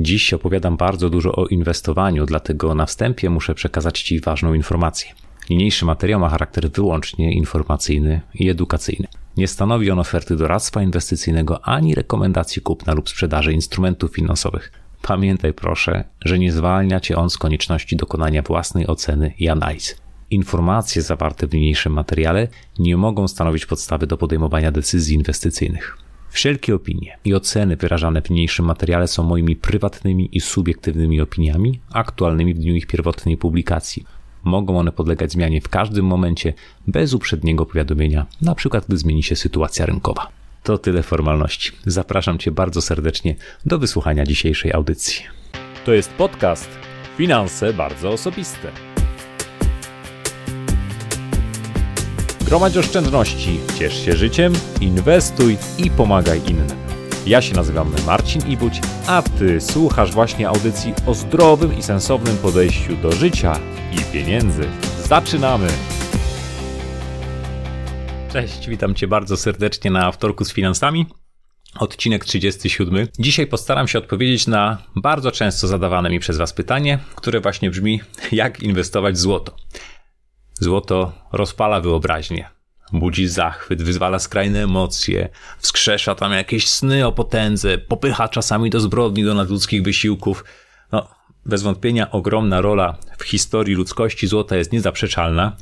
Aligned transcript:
Dziś 0.00 0.34
opowiadam 0.34 0.76
bardzo 0.76 1.10
dużo 1.10 1.32
o 1.32 1.46
inwestowaniu, 1.46 2.26
dlatego 2.26 2.74
na 2.74 2.86
wstępie 2.86 3.30
muszę 3.30 3.54
przekazać 3.54 4.02
Ci 4.02 4.20
ważną 4.20 4.54
informację. 4.54 5.12
Niniejszy 5.50 5.84
materiał 5.84 6.20
ma 6.20 6.28
charakter 6.28 6.70
wyłącznie 6.70 7.32
informacyjny 7.32 8.20
i 8.34 8.48
edukacyjny. 8.48 9.08
Nie 9.36 9.48
stanowi 9.48 9.90
on 9.90 9.98
oferty 9.98 10.36
doradztwa 10.36 10.82
inwestycyjnego 10.82 11.64
ani 11.64 11.94
rekomendacji 11.94 12.62
kupna 12.62 12.94
lub 12.94 13.08
sprzedaży 13.08 13.52
instrumentów 13.52 14.14
finansowych. 14.14 14.72
Pamiętaj 15.02 15.54
proszę, 15.54 16.04
że 16.24 16.38
nie 16.38 16.52
zwalnia 16.52 17.00
Cię 17.00 17.16
on 17.16 17.30
z 17.30 17.38
konieczności 17.38 17.96
dokonania 17.96 18.42
własnej 18.42 18.86
oceny 18.86 19.34
i 19.38 19.48
analizy. 19.48 19.94
Informacje 20.30 21.02
zawarte 21.02 21.46
w 21.46 21.54
niniejszym 21.54 21.92
materiale 21.92 22.48
nie 22.78 22.96
mogą 22.96 23.28
stanowić 23.28 23.66
podstawy 23.66 24.06
do 24.06 24.18
podejmowania 24.18 24.72
decyzji 24.72 25.14
inwestycyjnych. 25.14 26.07
Wszelkie 26.30 26.74
opinie 26.74 27.18
i 27.24 27.34
oceny 27.34 27.76
wyrażane 27.76 28.22
w 28.22 28.30
niniejszym 28.30 28.66
materiale 28.66 29.08
są 29.08 29.22
moimi 29.22 29.56
prywatnymi 29.56 30.28
i 30.32 30.40
subiektywnymi 30.40 31.20
opiniami, 31.20 31.80
aktualnymi 31.92 32.54
w 32.54 32.58
dniu 32.58 32.74
ich 32.74 32.86
pierwotnej 32.86 33.36
publikacji. 33.36 34.04
Mogą 34.44 34.78
one 34.78 34.92
podlegać 34.92 35.32
zmianie 35.32 35.60
w 35.60 35.68
każdym 35.68 36.06
momencie, 36.06 36.54
bez 36.86 37.14
uprzedniego 37.14 37.66
powiadomienia, 37.66 38.26
na 38.42 38.54
przykład 38.54 38.84
gdy 38.88 38.96
zmieni 38.96 39.22
się 39.22 39.36
sytuacja 39.36 39.86
rynkowa. 39.86 40.28
To 40.62 40.78
tyle 40.78 41.02
formalności. 41.02 41.72
Zapraszam 41.86 42.38
Cię 42.38 42.50
bardzo 42.50 42.82
serdecznie 42.82 43.36
do 43.66 43.78
wysłuchania 43.78 44.24
dzisiejszej 44.24 44.72
audycji. 44.72 45.24
To 45.84 45.92
jest 45.92 46.10
podcast 46.10 46.68
Finanse 47.16 47.72
bardzo 47.72 48.10
osobiste. 48.10 48.87
Gromadź 52.48 52.76
oszczędności, 52.76 53.60
ciesz 53.78 54.04
się 54.04 54.16
życiem, 54.16 54.52
inwestuj 54.80 55.56
i 55.78 55.90
pomagaj 55.90 56.40
innym. 56.46 56.78
Ja 57.26 57.42
się 57.42 57.54
nazywam 57.54 57.94
Marcin 58.06 58.42
Ibuć, 58.50 58.80
a 59.06 59.22
Ty 59.22 59.60
słuchasz 59.60 60.12
właśnie 60.12 60.48
audycji 60.48 60.94
o 61.06 61.14
zdrowym 61.14 61.78
i 61.78 61.82
sensownym 61.82 62.36
podejściu 62.36 62.96
do 62.96 63.12
życia 63.12 63.60
i 63.92 64.12
pieniędzy. 64.12 64.68
Zaczynamy! 65.04 65.66
Cześć, 68.32 68.68
witam 68.68 68.94
Cię 68.94 69.08
bardzo 69.08 69.36
serdecznie 69.36 69.90
na 69.90 70.12
wtorku 70.12 70.44
z 70.44 70.52
finansami. 70.52 71.06
Odcinek 71.78 72.24
37. 72.24 73.08
Dzisiaj 73.18 73.46
postaram 73.46 73.88
się 73.88 73.98
odpowiedzieć 73.98 74.46
na 74.46 74.78
bardzo 74.96 75.32
często 75.32 75.66
zadawane 75.66 76.10
mi 76.10 76.20
przez 76.20 76.36
Was 76.36 76.52
pytanie, 76.52 76.98
które 77.14 77.40
właśnie 77.40 77.70
brzmi: 77.70 78.00
jak 78.32 78.62
inwestować 78.62 79.14
w 79.14 79.18
złoto? 79.18 79.56
Złoto 80.60 81.12
rozpala 81.32 81.80
wyobraźnię, 81.80 82.50
budzi 82.92 83.28
zachwyt, 83.28 83.82
wyzwala 83.82 84.18
skrajne 84.18 84.62
emocje, 84.62 85.28
wskrzesza 85.58 86.14
tam 86.14 86.32
jakieś 86.32 86.68
sny 86.68 87.06
o 87.06 87.12
potędze, 87.12 87.78
popycha 87.78 88.28
czasami 88.28 88.70
do 88.70 88.80
zbrodni, 88.80 89.24
do 89.24 89.34
nadludzkich 89.34 89.82
wysiłków. 89.82 90.44
No, 90.92 91.08
bez 91.46 91.62
wątpienia 91.62 92.10
ogromna 92.10 92.60
rola 92.60 92.96
w 93.18 93.24
historii 93.24 93.74
ludzkości 93.74 94.26
złota 94.26 94.56
jest 94.56 94.72
niezaprzeczalna 94.72 95.56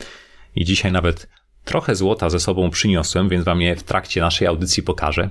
i 0.54 0.64
dzisiaj 0.64 0.92
nawet 0.92 1.28
trochę 1.64 1.94
złota 1.94 2.30
ze 2.30 2.40
sobą 2.40 2.70
przyniosłem, 2.70 3.28
więc 3.28 3.44
wam 3.44 3.60
je 3.60 3.76
w 3.76 3.82
trakcie 3.82 4.20
naszej 4.20 4.48
audycji 4.48 4.82
pokażę. 4.82 5.30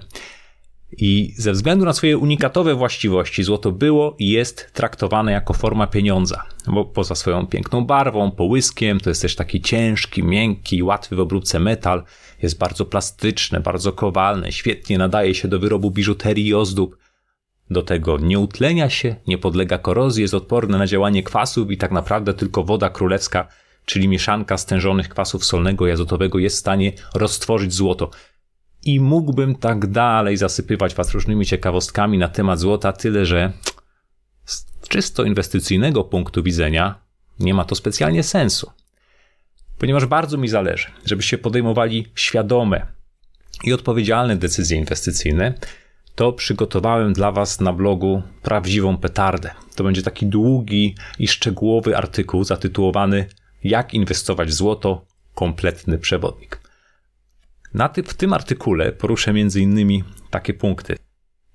I 0.91 1.33
ze 1.37 1.51
względu 1.51 1.85
na 1.85 1.93
swoje 1.93 2.17
unikatowe 2.17 2.75
właściwości, 2.75 3.43
złoto 3.43 3.71
było 3.71 4.15
i 4.19 4.29
jest 4.29 4.73
traktowane 4.73 5.31
jako 5.31 5.53
forma 5.53 5.87
pieniądza, 5.87 6.43
bo 6.67 6.85
poza 6.85 7.15
swoją 7.15 7.47
piękną 7.47 7.85
barwą, 7.85 8.31
połyskiem, 8.31 8.99
to 8.99 9.09
jest 9.09 9.21
też 9.21 9.35
taki 9.35 9.61
ciężki, 9.61 10.23
miękki, 10.23 10.83
łatwy 10.83 11.15
w 11.15 11.19
obróbce 11.19 11.59
metal, 11.59 12.03
jest 12.41 12.57
bardzo 12.57 12.85
plastyczne, 12.85 13.59
bardzo 13.59 13.91
kowalne, 13.93 14.51
świetnie 14.51 14.97
nadaje 14.97 15.35
się 15.35 15.47
do 15.47 15.59
wyrobu 15.59 15.91
biżuterii 15.91 16.47
i 16.47 16.53
ozdób. 16.53 16.97
Do 17.69 17.81
tego 17.81 18.17
nie 18.17 18.39
utlenia 18.39 18.89
się, 18.89 19.15
nie 19.27 19.37
podlega 19.37 19.77
korozji, 19.77 20.21
jest 20.21 20.33
odporne 20.33 20.77
na 20.77 20.87
działanie 20.87 21.23
kwasów 21.23 21.71
i 21.71 21.77
tak 21.77 21.91
naprawdę 21.91 22.33
tylko 22.33 22.63
woda 22.63 22.89
królewska, 22.89 23.47
czyli 23.85 24.07
mieszanka 24.07 24.57
stężonych 24.57 25.09
kwasów 25.09 25.45
solnego 25.45 25.87
i 25.87 25.91
azotowego 25.91 26.39
jest 26.39 26.55
w 26.55 26.59
stanie 26.59 26.91
roztworzyć 27.15 27.73
złoto. 27.73 28.09
I 28.85 28.99
mógłbym 28.99 29.55
tak 29.55 29.87
dalej 29.87 30.37
zasypywać 30.37 30.95
Was 30.95 31.11
różnymi 31.11 31.45
ciekawostkami 31.45 32.17
na 32.17 32.27
temat 32.27 32.59
złota, 32.59 32.93
tyle 32.93 33.25
że 33.25 33.51
z 34.45 34.65
czysto 34.87 35.23
inwestycyjnego 35.23 36.03
punktu 36.03 36.43
widzenia 36.43 36.95
nie 37.39 37.53
ma 37.53 37.65
to 37.65 37.75
specjalnie 37.75 38.23
sensu. 38.23 38.71
Ponieważ 39.77 40.05
bardzo 40.05 40.37
mi 40.37 40.47
zależy, 40.47 40.87
żebyście 41.05 41.37
podejmowali 41.37 42.07
świadome 42.15 42.87
i 43.63 43.73
odpowiedzialne 43.73 44.35
decyzje 44.35 44.77
inwestycyjne, 44.77 45.53
to 46.15 46.33
przygotowałem 46.33 47.13
dla 47.13 47.31
Was 47.31 47.59
na 47.59 47.73
blogu 47.73 48.21
prawdziwą 48.41 48.97
petardę. 48.97 49.51
To 49.75 49.83
będzie 49.83 50.01
taki 50.01 50.25
długi 50.25 50.95
i 51.19 51.27
szczegółowy 51.27 51.97
artykuł 51.97 52.43
zatytułowany 52.43 53.27
Jak 53.63 53.93
inwestować 53.93 54.49
w 54.49 54.53
złoto 54.53 55.05
kompletny 55.35 55.97
przewodnik. 55.97 56.64
Na 57.75 57.89
ty, 57.89 58.03
w 58.03 58.13
tym 58.13 58.33
artykule 58.33 58.91
poruszę 58.91 59.31
m.in. 59.31 60.03
takie 60.29 60.53
punkty. 60.53 60.95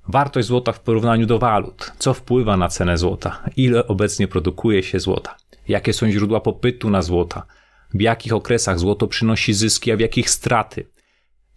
Wartość 0.08 0.48
złota 0.48 0.72
w 0.72 0.80
porównaniu 0.80 1.26
do 1.26 1.38
walut. 1.38 1.92
Co 1.98 2.14
wpływa 2.14 2.56
na 2.56 2.68
cenę 2.68 2.98
złota? 2.98 3.42
Ile 3.56 3.86
obecnie 3.86 4.28
produkuje 4.28 4.82
się 4.82 5.00
złota? 5.00 5.36
Jakie 5.68 5.92
są 5.92 6.10
źródła 6.10 6.40
popytu 6.40 6.90
na 6.90 7.02
złota? 7.02 7.46
W 7.94 8.00
jakich 8.00 8.32
okresach 8.32 8.78
złoto 8.78 9.06
przynosi 9.06 9.54
zyski, 9.54 9.92
a 9.92 9.96
w 9.96 10.00
jakich 10.00 10.30
straty? 10.30 10.86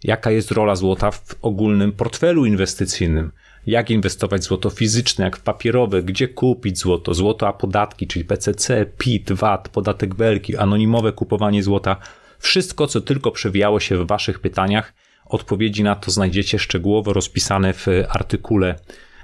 Jaka 0.03 0.31
jest 0.31 0.51
rola 0.51 0.75
złota 0.75 1.11
w 1.11 1.35
ogólnym 1.41 1.91
portfelu 1.91 2.45
inwestycyjnym? 2.45 3.31
Jak 3.67 3.89
inwestować 3.89 4.43
złoto 4.43 4.69
fizyczne, 4.69 5.25
jak 5.25 5.37
w 5.37 5.41
papierowe? 5.41 6.03
Gdzie 6.03 6.27
kupić 6.27 6.77
złoto? 6.77 7.13
Złoto 7.13 7.47
a 7.47 7.53
podatki, 7.53 8.07
czyli 8.07 8.25
PCC, 8.25 8.85
PIT, 8.97 9.31
VAT, 9.31 9.69
podatek 9.69 10.15
belki, 10.15 10.57
anonimowe 10.57 11.11
kupowanie 11.11 11.63
złota– 11.63 11.95
wszystko, 12.43 12.87
co 12.87 13.01
tylko 13.01 13.31
przewijało 13.31 13.79
się 13.79 13.97
w 13.97 14.07
Waszych 14.07 14.39
pytaniach, 14.39 14.93
odpowiedzi 15.25 15.83
na 15.83 15.95
to 15.95 16.11
znajdziecie 16.11 16.59
szczegółowo 16.59 17.13
rozpisane 17.13 17.73
w 17.73 17.87
artykule, 18.09 18.75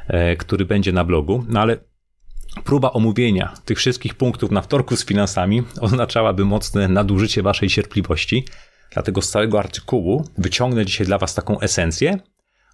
e, 0.07 0.35
który 0.35 0.66
będzie 0.66 0.91
na 0.91 1.03
blogu. 1.03 1.46
No 1.47 1.59
ale 1.59 1.78
próba 2.63 2.91
omówienia 2.91 3.53
tych 3.66 3.78
wszystkich 3.78 4.16
punktów 4.16 4.52
na 4.52 4.62
wtorku 4.62 4.96
z 4.96 5.06
finansami 5.06 5.63
oznaczałaby 5.81 6.46
mocne 6.46 6.88
nadużycie 6.88 7.41
Waszej 7.41 7.69
cierpliwości. 7.69 8.46
Dlatego 8.94 9.22
z 9.22 9.30
całego 9.30 9.59
artykułu 9.59 10.25
wyciągnę 10.38 10.86
dzisiaj 10.86 11.07
dla 11.07 11.18
Was 11.18 11.36
taką 11.36 11.59
esencję. 11.59 12.19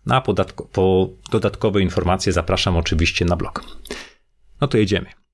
Na 0.06 0.22
podatko- 0.22 0.67
po 0.72 1.09
dodatkowe 1.31 1.81
informacje 1.81 2.33
zapraszam 2.33 2.77
oczywiście 2.77 3.25
na 3.25 3.35
blog. 3.35 3.63
No 4.62 4.67
to 4.67 4.77
jedziemy. 4.77 5.25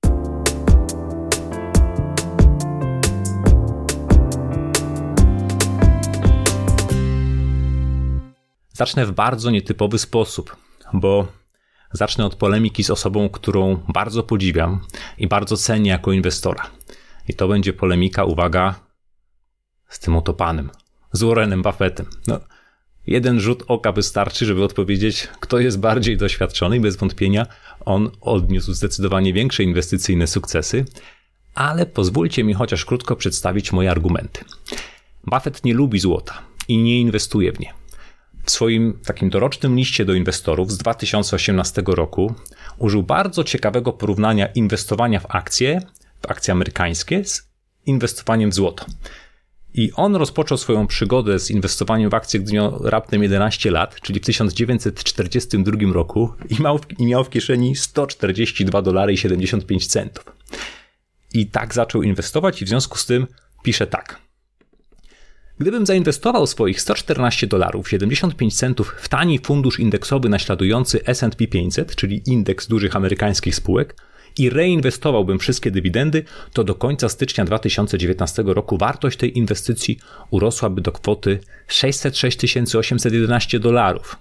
Zacznę 8.82 9.06
w 9.06 9.12
bardzo 9.12 9.50
nietypowy 9.50 9.98
sposób, 9.98 10.56
bo 10.92 11.28
zacznę 11.92 12.26
od 12.26 12.34
polemiki 12.34 12.84
z 12.84 12.90
osobą, 12.90 13.28
którą 13.28 13.80
bardzo 13.88 14.22
podziwiam 14.22 14.80
i 15.18 15.26
bardzo 15.26 15.56
cenię 15.56 15.90
jako 15.90 16.12
inwestora. 16.12 16.70
I 17.28 17.34
to 17.34 17.48
będzie 17.48 17.72
polemika, 17.72 18.24
uwaga, 18.24 18.74
z 19.88 19.98
tym 19.98 20.16
oto 20.16 20.34
panem, 20.34 20.70
z 21.12 21.22
Warrenem 21.22 21.62
Buffettem. 21.62 22.06
No, 22.26 22.40
jeden 23.06 23.40
rzut 23.40 23.64
oka 23.66 23.92
wystarczy, 23.92 24.46
żeby 24.46 24.64
odpowiedzieć, 24.64 25.28
kto 25.40 25.58
jest 25.58 25.80
bardziej 25.80 26.16
doświadczony 26.16 26.76
i 26.76 26.80
bez 26.80 26.96
wątpienia 26.96 27.46
on 27.84 28.10
odniósł 28.20 28.72
zdecydowanie 28.72 29.32
większe 29.32 29.62
inwestycyjne 29.62 30.26
sukcesy, 30.26 30.84
ale 31.54 31.86
pozwólcie 31.86 32.44
mi 32.44 32.54
chociaż 32.54 32.84
krótko 32.84 33.16
przedstawić 33.16 33.72
moje 33.72 33.90
argumenty. 33.90 34.44
Buffett 35.26 35.64
nie 35.64 35.74
lubi 35.74 35.98
złota 35.98 36.42
i 36.68 36.78
nie 36.78 37.00
inwestuje 37.00 37.52
w 37.52 37.60
nie. 37.60 37.81
W 38.44 38.50
swoim 38.50 38.98
takim 39.04 39.30
dorocznym 39.30 39.76
liście 39.76 40.04
do 40.04 40.14
inwestorów 40.14 40.72
z 40.72 40.78
2018 40.78 41.82
roku 41.86 42.34
użył 42.78 43.02
bardzo 43.02 43.44
ciekawego 43.44 43.92
porównania 43.92 44.46
inwestowania 44.46 45.20
w 45.20 45.26
akcje, 45.28 45.80
w 46.22 46.30
akcje 46.30 46.52
amerykańskie 46.52 47.24
z 47.24 47.48
inwestowaniem 47.86 48.50
w 48.50 48.54
złoto. 48.54 48.86
I 49.74 49.92
on 49.92 50.16
rozpoczął 50.16 50.58
swoją 50.58 50.86
przygodę 50.86 51.38
z 51.38 51.50
inwestowaniem 51.50 52.10
w 52.10 52.14
akcje, 52.14 52.40
gdy 52.40 52.52
miał 52.52 52.78
raptem 52.88 53.22
11 53.22 53.70
lat, 53.70 54.00
czyli 54.00 54.20
w 54.20 54.24
1942 54.24 55.92
roku 55.92 56.32
i 56.50 56.62
miał, 56.62 56.80
i 56.98 57.06
miał 57.06 57.24
w 57.24 57.30
kieszeni 57.30 57.76
142 57.76 58.82
dolary 58.82 59.12
i 59.12 59.16
75 59.16 59.86
centów. 59.86 60.24
I 61.34 61.46
tak 61.46 61.74
zaczął 61.74 62.02
inwestować 62.02 62.62
i 62.62 62.64
w 62.64 62.68
związku 62.68 62.98
z 62.98 63.06
tym 63.06 63.26
pisze 63.62 63.86
tak. 63.86 64.21
Gdybym 65.62 65.86
zainwestował 65.86 66.46
swoich 66.46 66.80
114 66.80 67.46
dolarów 67.46 67.88
75 67.88 68.56
centów 68.56 68.94
w 69.00 69.08
tani 69.08 69.38
fundusz 69.38 69.80
indeksowy 69.80 70.28
naśladujący 70.28 71.04
S&P 71.04 71.46
500, 71.46 71.96
czyli 71.96 72.22
indeks 72.26 72.66
dużych 72.68 72.96
amerykańskich 72.96 73.54
spółek, 73.54 73.96
i 74.38 74.50
reinwestowałbym 74.50 75.38
wszystkie 75.38 75.70
dywidendy, 75.70 76.24
to 76.52 76.64
do 76.64 76.74
końca 76.74 77.08
stycznia 77.08 77.44
2019 77.44 78.42
roku 78.46 78.78
wartość 78.78 79.18
tej 79.18 79.38
inwestycji 79.38 79.98
urosłaby 80.30 80.80
do 80.80 80.92
kwoty 80.92 81.38
606 81.68 82.38
811 82.76 83.60
dolarów. 83.60 84.16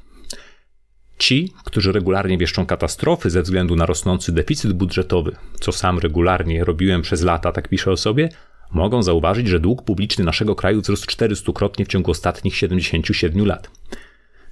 Ci, 1.17 1.53
którzy 1.65 1.91
regularnie 1.91 2.37
wieszczą 2.37 2.65
katastrofy 2.65 3.29
ze 3.29 3.41
względu 3.41 3.75
na 3.75 3.85
rosnący 3.85 4.31
deficyt 4.31 4.73
budżetowy, 4.73 5.35
co 5.59 5.71
sam 5.71 5.99
regularnie 5.99 6.63
robiłem 6.63 7.01
przez 7.01 7.21
lata, 7.21 7.51
tak 7.51 7.67
piszę 7.67 7.91
o 7.91 7.97
sobie, 7.97 8.29
mogą 8.71 9.03
zauważyć, 9.03 9.47
że 9.47 9.59
dług 9.59 9.81
publiczny 9.81 10.25
naszego 10.25 10.55
kraju 10.55 10.81
wzrósł 10.81 11.05
400-krotnie 11.05 11.85
w 11.85 11.87
ciągu 11.87 12.11
ostatnich 12.11 12.55
77 12.55 13.45
lat. 13.45 13.71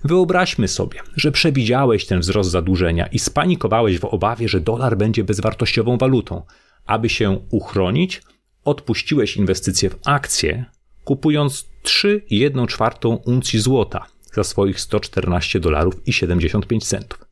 Wyobraźmy 0.04 0.68
sobie, 0.68 1.00
że 1.16 1.32
przewidziałeś 1.32 2.06
ten 2.06 2.20
wzrost 2.20 2.50
zadłużenia 2.50 3.08
i 3.08 3.20
spanikowałeś 3.20 4.00
w 4.00 4.06
obawie, 4.06 4.50
że 4.50 4.60
dolar 4.60 4.98
będzie 4.98 5.24
bezwartościową 5.24 5.98
walutą. 5.98 6.42
Aby 6.86 7.10
się 7.10 7.40
uchronić, 7.50 8.22
odpuściłeś 8.66 9.38
inwestycje 9.38 9.90
w 9.90 10.00
akcje, 10.06 10.66
kupując 11.04 11.66
3,1 11.84 12.68
czwartą 12.68 13.16
uncji 13.16 13.60
złota 13.60 14.06
za 14.34 14.44
swoich 14.44 14.80
114 14.80 15.60
dolarów 15.60 16.08
i 16.08 16.14
75 16.14 16.88
centów. 16.88 17.26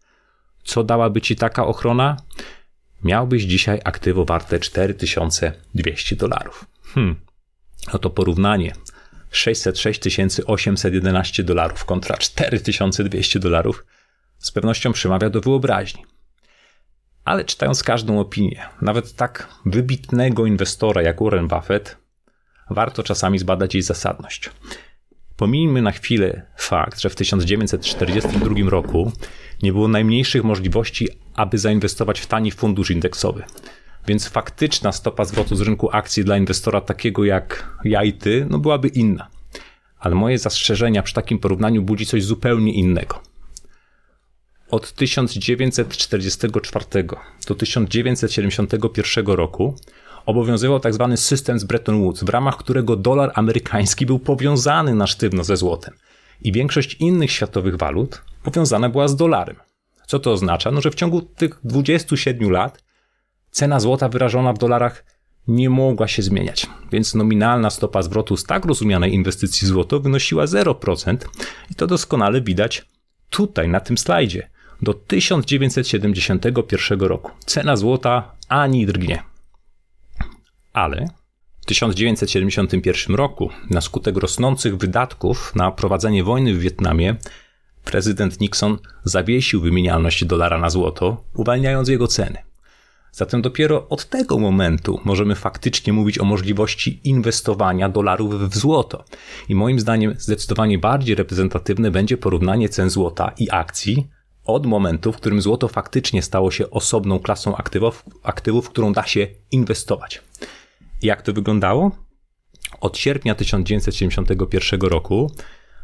Co 0.64 0.84
dałaby 0.84 1.22
ci 1.22 1.36
taka 1.36 1.66
ochrona? 1.66 2.18
Miałbyś 3.04 3.44
dzisiaj 3.44 3.80
aktywo 3.84 4.26
warte 4.26 4.60
4200 4.60 6.16
dolarów. 6.16 6.66
Hmm. 6.98 7.16
Oto 7.92 8.10
porównanie. 8.10 8.74
606 9.32 10.02
811 10.46 11.44
dolarów 11.44 11.86
kontra 11.86 12.18
4200 12.18 13.40
dolarów 13.40 13.86
z 14.38 14.52
pewnością 14.52 14.94
przemawia 14.94 15.30
do 15.30 15.42
wyobraźni. 15.42 16.06
Ale 17.26 17.46
czytając 17.46 17.84
każdą 17.84 18.20
opinię, 18.20 18.66
nawet 18.82 19.14
tak 19.14 19.48
wybitnego 19.66 20.46
inwestora 20.46 21.02
jak 21.02 21.24
Warren 21.24 21.48
Buffett, 21.48 21.98
warto 22.70 23.04
czasami 23.04 23.40
zbadać 23.40 23.74
jej 23.74 23.84
zasadność. 23.84 24.50
Pomijmy 25.36 25.82
na 25.82 25.92
chwilę 25.92 26.46
fakt, 26.58 27.00
że 27.00 27.10
w 27.10 27.16
1942 27.16 28.70
roku 28.70 29.12
nie 29.64 29.72
było 29.72 29.88
najmniejszych 29.88 30.44
możliwości, 30.44 31.08
aby 31.36 31.58
zainwestować 31.58 32.20
w 32.20 32.28
tani 32.28 32.52
fundusz 32.52 32.92
indeksowy. 32.92 33.44
Więc 34.08 34.28
faktyczna 34.28 34.92
stopa 34.92 35.26
zwrotu 35.26 35.56
z 35.56 35.62
rynku 35.62 35.90
akcji 35.92 36.24
dla 36.24 36.38
inwestora 36.38 36.82
takiego 36.82 37.26
jak 37.26 37.78
ja 37.84 38.04
i 38.04 38.14
ty, 38.14 38.48
no 38.50 38.60
byłaby 38.60 38.88
inna. 38.88 39.28
Ale 40.00 40.16
moje 40.16 40.38
zastrzeżenia 40.38 41.04
przy 41.04 41.14
takim 41.14 41.40
porównaniu 41.40 41.82
budzi 41.82 42.06
coś 42.06 42.24
zupełnie 42.24 42.74
innego. 42.74 43.22
Od 44.72 44.94
1944 44.94 46.86
do 47.48 47.56
1971 47.56 49.28
roku 49.28 49.76
obowiązywał 50.26 50.80
tzw. 50.80 51.08
Tak 51.10 51.20
system 51.20 51.60
z 51.60 51.64
Bretton 51.64 52.02
Woods, 52.02 52.24
w 52.24 52.30
ramach 52.30 52.58
którego 52.58 52.96
dolar 52.96 53.32
amerykański 53.36 54.06
był 54.06 54.20
powiązany 54.20 54.96
na 54.96 55.08
sztywno 55.08 55.44
ze 55.44 55.58
złotem 55.58 55.94
i 56.42 56.52
większość 56.52 56.94
innych 56.94 57.32
światowych 57.32 57.76
walut 57.76 58.22
powiązana 58.44 58.90
była 58.90 59.08
z 59.08 59.16
dolarem. 59.16 59.56
Co 60.08 60.20
to 60.20 60.32
oznacza? 60.32 60.72
No, 60.72 60.82
że 60.82 60.92
w 60.92 60.96
ciągu 60.96 61.22
tych 61.22 61.60
27 61.64 62.52
lat 62.52 62.87
cena 63.52 63.80
złota 63.80 64.10
wyrażona 64.10 64.54
w 64.54 64.58
dolarach 64.58 65.06
nie 65.48 65.70
mogła 65.70 66.08
się 66.08 66.22
zmieniać, 66.22 66.68
więc 66.92 67.16
nominalna 67.16 67.70
stopa 67.70 68.02
zwrotu 68.02 68.38
z 68.38 68.44
tak 68.44 68.66
rozumianej 68.66 69.14
inwestycji 69.14 69.68
złoto 69.68 70.00
wynosiła 70.00 70.46
0% 70.46 71.18
i 71.72 71.76
to 71.76 71.88
doskonale 71.88 72.42
widać 72.42 72.86
tutaj 73.30 73.70
na 73.70 73.80
tym 73.80 73.98
slajdzie. 73.98 74.50
Do 74.82 74.94
1971 74.94 77.00
roku 77.00 77.32
cena 77.46 77.76
złota 77.76 78.32
ani 78.50 78.86
drgnie 78.86 79.24
ale 80.78 81.08
w 81.62 81.66
1971 81.66 83.16
roku, 83.16 83.50
na 83.70 83.82
skutek 83.82 84.18
rosnących 84.18 84.78
wydatków 84.78 85.56
na 85.56 85.72
prowadzenie 85.72 86.24
wojny 86.24 86.54
w 86.54 86.60
Wietnamie, 86.60 87.16
prezydent 87.84 88.40
Nixon 88.40 88.78
zawiesił 89.04 89.62
wymienialność 89.62 90.26
dolara 90.26 90.58
na 90.58 90.70
złoto, 90.70 91.24
uwalniając 91.34 91.90
jego 91.90 92.08
ceny. 92.08 92.38
Zatem 93.12 93.42
dopiero 93.42 93.90
od 93.90 94.10
tego 94.10 94.40
momentu 94.40 95.00
możemy 95.06 95.36
faktycznie 95.36 95.94
mówić 95.94 96.20
o 96.20 96.26
możliwości 96.26 97.02
inwestowania 97.04 97.90
dolarów 97.90 98.50
w 98.50 98.58
złoto. 98.58 99.04
I 99.50 99.56
moim 99.56 99.80
zdaniem 99.80 100.16
zdecydowanie 100.18 100.78
bardziej 100.78 101.16
reprezentatywne 101.16 101.92
będzie 101.92 102.18
porównanie 102.18 102.70
cen 102.70 102.90
złota 102.90 103.32
i 103.38 103.48
akcji 103.52 104.08
od 104.46 104.66
momentu, 104.66 105.12
w 105.12 105.18
którym 105.18 105.42
złoto 105.42 105.68
faktycznie 105.68 106.22
stało 106.22 106.52
się 106.52 106.70
osobną 106.70 107.20
klasą 107.20 107.56
aktywów, 107.56 108.06
aktywów 108.24 108.70
którą 108.70 108.94
da 108.94 109.04
się 109.04 109.28
inwestować. 109.52 110.22
Jak 111.02 111.22
to 111.22 111.34
wyglądało? 111.34 111.92
Od 112.82 112.98
sierpnia 112.98 113.36
1971 113.36 114.82
roku, 114.82 115.32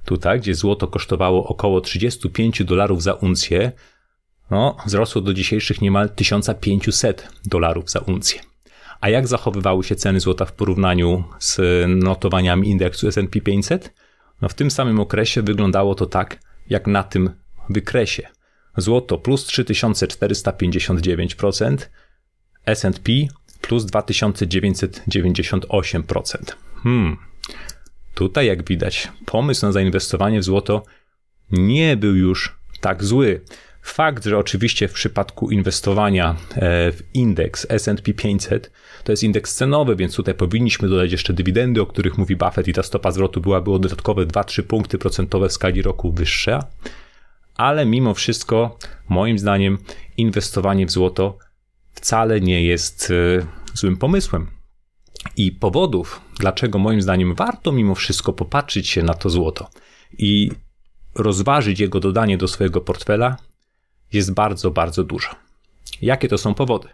tutaj, 0.05 0.39
gdzie 0.39 0.55
złoto 0.55 0.87
kosztowało 0.87 1.47
około 1.47 1.81
35 1.81 2.63
dolarów 2.63 3.03
za 3.03 3.13
uncję, 3.13 3.71
no, 4.51 4.77
wzrosło 4.85 5.21
do 5.21 5.33
dzisiejszych 5.33 5.81
niemal 5.81 6.09
1500 6.09 7.27
dolarów 7.45 7.89
za 7.89 7.99
uncję. 7.99 8.41
A 9.01 9.09
jak 9.09 9.27
zachowywały 9.27 9.83
się 9.83 9.95
ceny 9.95 10.19
złota 10.19 10.45
w 10.45 10.51
porównaniu 10.51 11.23
z 11.39 11.59
notowaniami 11.87 12.69
indeksu 12.69 13.07
S&P 13.07 13.41
500? 13.41 13.93
No 14.41 14.49
w 14.49 14.53
tym 14.53 14.71
samym 14.71 14.99
okresie 14.99 15.41
wyglądało 15.41 15.95
to 15.95 16.05
tak, 16.05 16.39
jak 16.69 16.87
na 16.87 17.03
tym 17.03 17.29
wykresie. 17.69 18.27
Złoto 18.77 19.17
plus 19.17 19.47
3459%, 19.47 21.77
S&P 22.65 23.11
plus 23.61 23.85
2998%. 23.85 26.37
Hmm. 26.83 27.17
Tutaj, 28.13 28.47
jak 28.47 28.67
widać, 28.67 29.11
pomysł 29.25 29.65
na 29.65 29.71
zainwestowanie 29.71 30.39
w 30.39 30.43
złoto 30.43 30.83
nie 31.51 31.97
był 31.97 32.15
już 32.15 32.57
tak 32.81 33.03
zły. 33.03 33.41
Fakt, 33.83 34.25
że 34.25 34.37
oczywiście 34.37 34.87
w 34.87 34.93
przypadku 34.93 35.51
inwestowania 35.51 36.35
e, 36.55 36.91
w 36.91 37.03
indeks 37.13 37.65
SP 37.83 38.07
500 38.13 38.71
to 39.03 39.11
jest 39.11 39.23
indeks 39.23 39.55
cenowy, 39.55 39.95
więc 39.95 40.15
tutaj 40.15 40.33
powinniśmy 40.33 40.89
dodać 40.89 41.11
jeszcze 41.11 41.33
dywidendy, 41.33 41.81
o 41.81 41.85
których 41.85 42.17
mówi 42.17 42.35
Buffett, 42.35 42.67
i 42.67 42.73
ta 42.73 42.83
stopa 42.83 43.11
zwrotu 43.11 43.41
byłaby 43.41 43.71
o 43.71 43.79
dodatkowe 43.79 44.25
2-3 44.25 44.63
punkty 44.63 44.97
procentowe 44.97 45.49
w 45.49 45.53
skali 45.53 45.81
roku 45.81 46.11
wyższa. 46.11 46.67
Ale 47.55 47.85
mimo 47.85 48.13
wszystko, 48.13 48.77
moim 49.09 49.39
zdaniem, 49.39 49.77
inwestowanie 50.17 50.85
w 50.85 50.91
złoto 50.91 51.37
wcale 51.93 52.41
nie 52.41 52.63
jest 52.63 53.11
e, 53.11 53.45
złym 53.73 53.97
pomysłem. 53.97 54.47
I 55.37 55.51
powodów, 55.51 56.21
dlaczego 56.39 56.79
moim 56.79 57.01
zdaniem 57.01 57.35
warto 57.35 57.71
mimo 57.71 57.95
wszystko 57.95 58.33
popatrzeć 58.33 58.89
się 58.89 59.03
na 59.03 59.13
to 59.13 59.29
złoto 59.29 59.69
i 60.17 60.51
rozważyć 61.15 61.79
jego 61.79 61.99
dodanie 61.99 62.37
do 62.37 62.47
swojego 62.47 62.81
portfela, 62.81 63.37
jest 64.13 64.33
bardzo, 64.33 64.71
bardzo 64.71 65.03
dużo. 65.03 65.29
Jakie 66.01 66.27
to 66.27 66.37
są 66.37 66.53
powody? 66.53 66.89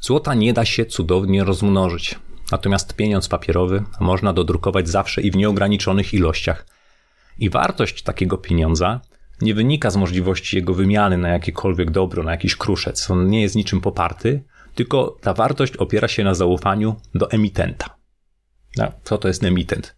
Złota 0.00 0.34
nie 0.34 0.52
da 0.52 0.64
się 0.64 0.86
cudownie 0.86 1.44
rozmnożyć, 1.44 2.14
natomiast 2.52 2.94
pieniądz 2.94 3.28
papierowy 3.28 3.84
można 4.00 4.32
dodrukować 4.32 4.88
zawsze 4.88 5.22
i 5.22 5.30
w 5.30 5.36
nieograniczonych 5.36 6.14
ilościach. 6.14 6.66
I 7.38 7.50
wartość 7.50 8.02
takiego 8.02 8.38
pieniądza 8.38 9.00
nie 9.40 9.54
wynika 9.54 9.90
z 9.90 9.96
możliwości 9.96 10.56
jego 10.56 10.74
wymiany 10.74 11.18
na 11.18 11.28
jakiekolwiek 11.28 11.90
dobro, 11.90 12.22
na 12.22 12.30
jakiś 12.30 12.56
kruszec. 12.56 13.10
On 13.10 13.28
nie 13.28 13.42
jest 13.42 13.56
niczym 13.56 13.80
poparty, 13.80 14.44
tylko 14.74 15.16
ta 15.20 15.34
wartość 15.34 15.76
opiera 15.76 16.08
się 16.08 16.24
na 16.24 16.34
zaufaniu 16.34 16.96
do 17.14 17.30
emitenta. 17.30 17.96
No, 18.76 18.92
co 19.04 19.18
to 19.18 19.28
jest 19.28 19.44
emitent? 19.44 19.96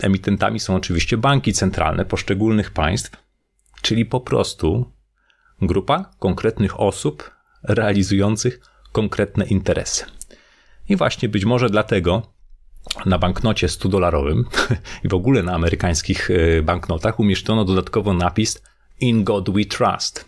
Emitentami 0.00 0.60
są 0.60 0.76
oczywiście 0.76 1.16
banki 1.16 1.52
centralne 1.52 2.04
poszczególnych 2.04 2.70
państw, 2.70 3.10
czyli 3.82 4.06
po 4.06 4.20
prostu 4.20 4.92
grupa 5.62 6.10
konkretnych 6.18 6.80
osób 6.80 7.30
realizujących 7.62 8.60
konkretne 8.92 9.44
interesy. 9.44 10.04
I 10.88 10.96
właśnie 10.96 11.28
być 11.28 11.44
może 11.44 11.70
dlatego 11.70 12.22
na 13.06 13.18
banknocie 13.18 13.66
100-dolarowym 13.66 14.44
i 15.04 15.08
w 15.08 15.14
ogóle 15.14 15.42
na 15.42 15.52
amerykańskich 15.52 16.30
e, 16.30 16.62
banknotach 16.62 17.20
umieszczono 17.20 17.64
dodatkowo 17.64 18.14
napis 18.14 18.62
In 19.00 19.24
God 19.24 19.50
We 19.50 19.64
Trust 19.64 20.24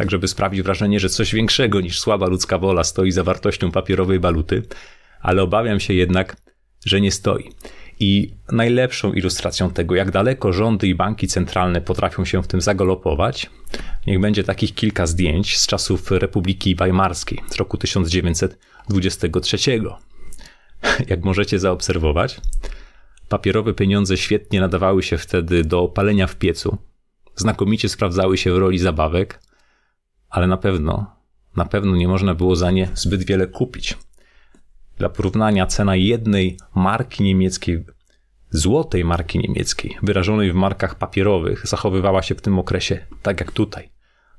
tak 0.00 0.10
żeby 0.10 0.28
sprawić 0.28 0.62
wrażenie, 0.62 1.00
że 1.00 1.08
coś 1.08 1.34
większego 1.34 1.80
niż 1.80 2.00
słaba 2.00 2.26
ludzka 2.26 2.58
wola 2.58 2.84
stoi 2.84 3.12
za 3.12 3.24
wartością 3.24 3.70
papierowej 3.70 4.20
waluty, 4.20 4.62
ale 5.20 5.42
obawiam 5.42 5.80
się 5.80 5.94
jednak, 5.94 6.36
że 6.84 7.00
nie 7.00 7.12
stoi. 7.12 7.52
I 8.00 8.34
najlepszą 8.52 9.12
ilustracją 9.12 9.70
tego, 9.70 9.94
jak 9.94 10.10
daleko 10.10 10.52
rządy 10.52 10.88
i 10.88 10.94
banki 10.94 11.28
centralne 11.28 11.80
potrafią 11.80 12.24
się 12.24 12.42
w 12.42 12.46
tym 12.46 12.60
zagalopować, 12.60 13.50
niech 14.06 14.20
będzie 14.20 14.44
takich 14.44 14.74
kilka 14.74 15.06
zdjęć 15.06 15.58
z 15.58 15.66
czasów 15.66 16.10
Republiki 16.10 16.74
Weimarskiej 16.74 17.38
z 17.50 17.56
roku 17.56 17.76
1923. 17.76 19.58
Jak 21.08 21.24
możecie 21.24 21.58
zaobserwować, 21.58 22.40
papierowe 23.28 23.74
pieniądze 23.74 24.16
świetnie 24.16 24.60
nadawały 24.60 25.02
się 25.02 25.18
wtedy 25.18 25.64
do 25.64 25.88
palenia 25.88 26.26
w 26.26 26.36
piecu, 26.36 26.78
znakomicie 27.36 27.88
sprawdzały 27.88 28.38
się 28.38 28.52
w 28.52 28.58
roli 28.58 28.78
zabawek, 28.78 29.40
ale 30.28 30.46
na 30.46 30.56
pewno, 30.56 31.16
na 31.56 31.64
pewno 31.64 31.96
nie 31.96 32.08
można 32.08 32.34
było 32.34 32.56
za 32.56 32.70
nie 32.70 32.88
zbyt 32.94 33.24
wiele 33.24 33.46
kupić. 33.46 33.98
Dla 35.00 35.08
porównania 35.08 35.66
cena 35.66 35.96
jednej 35.96 36.56
marki 36.74 37.22
niemieckiej, 37.22 37.84
złotej 38.50 39.04
marki 39.04 39.38
niemieckiej, 39.38 39.96
wyrażonej 40.02 40.52
w 40.52 40.54
markach 40.54 40.94
papierowych, 40.94 41.66
zachowywała 41.66 42.22
się 42.22 42.34
w 42.34 42.40
tym 42.40 42.58
okresie 42.58 43.06
tak 43.22 43.40
jak 43.40 43.52
tutaj. 43.52 43.90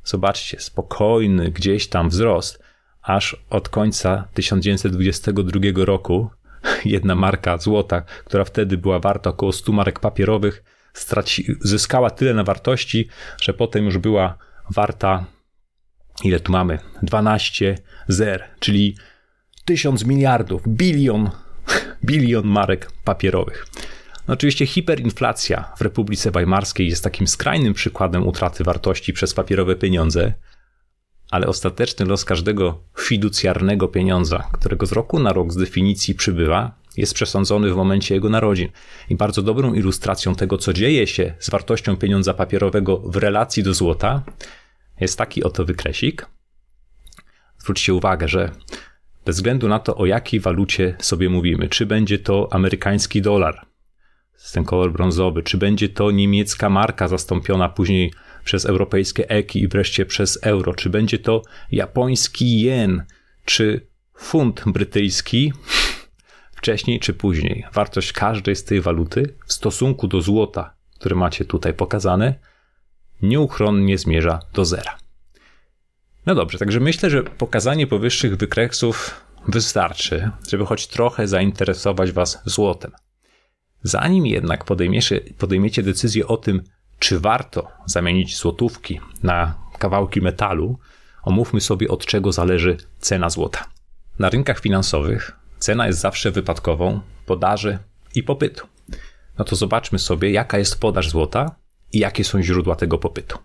zobaczcie, 0.03 0.60
spokojny 0.60 1.51
gdzieś 1.51 1.88
tam 1.88 2.10
wzrost, 2.10 2.63
aż 3.01 3.46
od 3.50 3.70
końca 3.70 4.27
1922 4.34 5.86
roku 5.86 6.30
jedna 6.86 7.15
marka 7.15 7.58
złota, 7.58 8.01
która 8.01 8.44
wtedy 8.44 8.77
była 8.77 9.00
warta 9.00 9.30
około 9.30 9.51
100 9.51 9.72
marek 9.72 10.00
papierowych, 10.00 10.63
straci, 10.94 11.46
zyskała 11.62 12.10
tyle 12.10 12.34
na 12.34 12.44
wartości, 12.44 13.08
że 13.41 13.53
potem 13.53 13.86
już 13.86 13.98
była 13.98 14.38
warta, 14.70 15.25
ile 16.24 16.39
tu 16.39 16.51
mamy? 16.51 16.80
12 17.03 17.77
zer, 18.08 18.44
czyli 18.60 18.96
1000 19.72 20.06
miliardów, 20.06 20.62
bilion, 20.68 21.30
bilion 22.06 22.48
marek 22.48 22.92
papierowych. 23.04 23.68
No 24.28 24.34
oczywiście 24.34 24.66
hiperinflacja 24.66 25.74
w 25.78 25.82
Republice 25.82 26.32
Weimarskiej 26.32 26.90
jest 26.90 27.04
takim 27.04 27.28
skrajnym 27.28 27.74
przykładem 27.74 28.28
utraty 28.28 28.63
wartości 28.63 29.13
przez 29.13 29.34
papierowe 29.34 29.75
pieniądze, 29.75 30.34
ale 31.30 31.48
ostateczny 31.48 32.06
los 32.06 32.25
każdego 32.25 32.84
fiducjarnego 33.00 33.88
pieniądza, 33.88 34.50
którego 34.54 34.86
z 34.86 34.92
roku 34.92 35.20
na 35.20 35.34
rok 35.34 35.54
z 35.54 35.58
definicji 35.58 36.16
przybywa, 36.16 36.72
jest 36.98 37.13
przesądzony 37.13 37.74
w 37.74 37.75
momencie 37.75 38.16
jego 38.16 38.30
narodzin. 38.30 38.70
I 39.10 39.16
bardzo 39.16 39.42
dobrą 39.42 39.74
ilustracją 39.74 40.36
tego, 40.36 40.58
co 40.58 40.74
dzieje 40.74 41.08
się 41.08 41.34
z 41.40 41.50
wartością 41.50 41.98
pieniądza 41.98 42.34
papierowego 42.34 42.98
w 42.98 43.16
relacji 43.16 43.63
do 43.63 43.74
złota, 43.74 44.24
jest 45.00 45.18
taki 45.18 45.44
oto 45.44 45.66
wykresik. 45.66 46.25
Zwróćcie 47.58 47.94
uwagę, 47.94 48.28
że 48.28 48.51
bez 49.25 49.36
względu 49.36 49.68
na 49.68 49.80
to, 49.80 49.96
o 49.96 50.06
jakiej 50.06 50.40
walucie 50.40 50.96
sobie 51.00 51.30
mówimy, 51.30 51.70
czy 51.70 51.86
będzie 51.86 52.20
to 52.20 52.48
amerykański 52.51 53.22
dolar, 53.22 53.66
ten 54.54 54.63
kolor 54.63 54.92
brązowy, 54.92 55.44
czy 55.44 55.58
będzie 55.58 55.90
to 55.90 56.12
niemiecka 56.12 56.70
marka 56.70 57.08
zastąpiona 57.08 57.70
później 57.70 58.13
przez 58.44 58.66
europejskie 58.66 59.30
eki 59.30 59.62
i 59.62 59.68
wreszcie 59.68 60.06
przez 60.06 60.40
euro, 60.44 60.74
czy 60.74 60.90
będzie 60.90 61.20
to 61.20 61.42
japoński 61.72 62.62
jen, 62.62 63.04
czy 63.46 63.88
funt 64.13 64.63
brytyjski, 64.66 65.54
wcześniej 66.58 67.00
czy 67.00 67.13
później. 67.13 67.66
Wartość 67.74 68.13
każdej 68.13 68.56
z 68.56 68.63
tej 68.63 68.82
waluty 68.82 69.34
w 69.46 69.54
stosunku 69.54 70.08
do 70.08 70.22
złota, 70.22 70.74
które 71.00 71.16
macie 71.16 71.46
tutaj 71.46 71.74
pokazane, 71.74 72.36
nieuchronnie 73.22 73.98
zmierza 73.98 74.40
do 74.54 74.66
zera. 74.66 75.00
No 76.25 76.36
dobrze, 76.36 76.58
także 76.58 76.80
myślę, 76.80 77.10
że 77.10 77.24
pokazanie 77.24 77.88
powyższych 77.88 78.38
wykresów 78.38 79.25
wystarczy, 79.48 80.32
żeby 80.50 80.66
choć 80.66 80.88
trochę 80.88 81.28
zainteresować 81.28 82.12
Was 82.12 82.42
złotem. 82.46 82.92
Zanim 83.84 84.25
jednak 84.25 84.66
podejmiecie 85.38 85.84
decyzję 85.84 86.28
o 86.28 86.38
tym, 86.38 86.63
czy 87.00 87.20
warto 87.20 87.68
zamienić 87.86 88.38
złotówki 88.38 89.00
na 89.24 89.56
kawałki 89.80 90.22
metalu, 90.22 90.80
omówmy 91.24 91.62
sobie 91.62 91.88
od 91.88 92.06
czego 92.06 92.32
zależy 92.32 92.78
cena 93.00 93.30
złota. 93.30 93.66
Na 94.20 94.30
rynkach 94.30 94.60
finansowych 94.60 95.32
cena 95.60 95.88
jest 95.88 96.00
zawsze 96.00 96.32
wypadkową 96.32 97.00
podaży 97.25 97.78
i 98.16 98.24
popytu. 98.24 98.68
No 99.38 99.46
to 99.46 99.56
zobaczmy 99.56 100.00
sobie, 100.00 100.32
jaka 100.32 100.58
jest 100.58 100.80
podaż 100.80 101.10
złota 101.10 101.56
i 101.94 102.00
jakie 102.00 102.24
są 102.24 102.42
źródła 102.42 102.75
tego 102.75 102.98
popytu. 102.98 103.38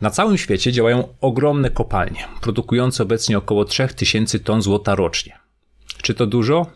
Na 0.00 0.10
całym 0.10 0.38
świecie 0.38 0.72
działają 0.72 1.08
ogromne 1.20 1.70
kopalnie, 1.70 2.24
produkujące 2.40 3.02
obecnie 3.02 3.38
około 3.38 3.64
3000 3.64 4.38
ton 4.38 4.62
złota 4.62 4.94
rocznie. 4.94 5.38
Czy 6.02 6.14
to 6.14 6.26
dużo? 6.26 6.66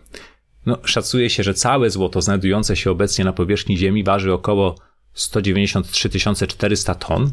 No, 0.66 0.78
szacuje 0.84 1.30
się, 1.30 1.42
że 1.42 1.54
całe 1.54 1.90
złoto 1.90 2.22
znajdujące 2.22 2.76
się 2.76 2.90
obecnie 2.90 3.24
na 3.24 3.32
powierzchni 3.32 3.78
Ziemi 3.78 4.04
waży 4.04 4.32
około 4.32 4.74
193 5.14 6.10
400 6.48 6.94
ton, 6.94 7.30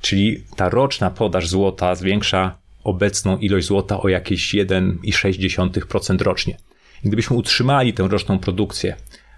czyli 0.00 0.44
ta 0.56 0.68
roczna 0.68 1.10
podaż 1.10 1.48
złota 1.48 1.94
zwiększa 1.94 2.58
obecną 2.84 3.38
ilość 3.38 3.66
złota 3.66 4.00
o 4.00 4.08
jakieś 4.08 4.54
1,6% 4.54 6.22
rocznie. 6.22 6.56
Gdybyśmy 7.04 7.36
utrzymali 7.36 7.92
tę 7.92 8.08
roczną 8.08 8.38
produkcję 8.38 8.96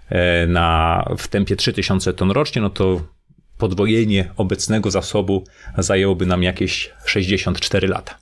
e, 0.09 0.47
na, 0.47 1.05
w 1.17 1.27
tempie 1.27 1.55
3000 1.55 2.13
ton 2.13 2.31
rocznie, 2.31 2.61
no 2.61 2.69
to 2.69 3.01
podwojenie 3.57 4.31
obecnego 4.37 4.91
zasobu 4.91 5.43
zajęłoby 5.77 6.25
nam 6.25 6.43
jakieś 6.43 6.93
64 7.05 7.87
lata. 7.87 8.17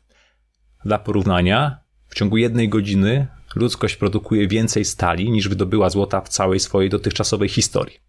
Dla 0.86 1.00
porównania, 1.00 1.78
w 2.08 2.16
ciągu 2.16 2.38
jednej 2.38 2.70
godziny 2.70 3.28
ludzkość 3.56 3.96
produkuje 3.96 4.48
więcej 4.48 4.86
stali 4.86 5.32
niż 5.32 5.48
wydobyła 5.48 5.90
złota 5.90 6.22
w 6.22 6.30
całej 6.30 6.60
swojej 6.60 6.90
dotychczasowej 6.90 7.50
historii. 7.50 8.00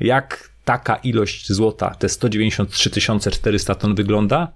Jak 0.00 0.50
taka 0.64 0.96
ilość 0.96 1.52
złota, 1.52 1.94
te 1.94 2.08
193 2.08 2.90
400 3.30 3.74
ton 3.74 3.94
wygląda? 3.94 4.52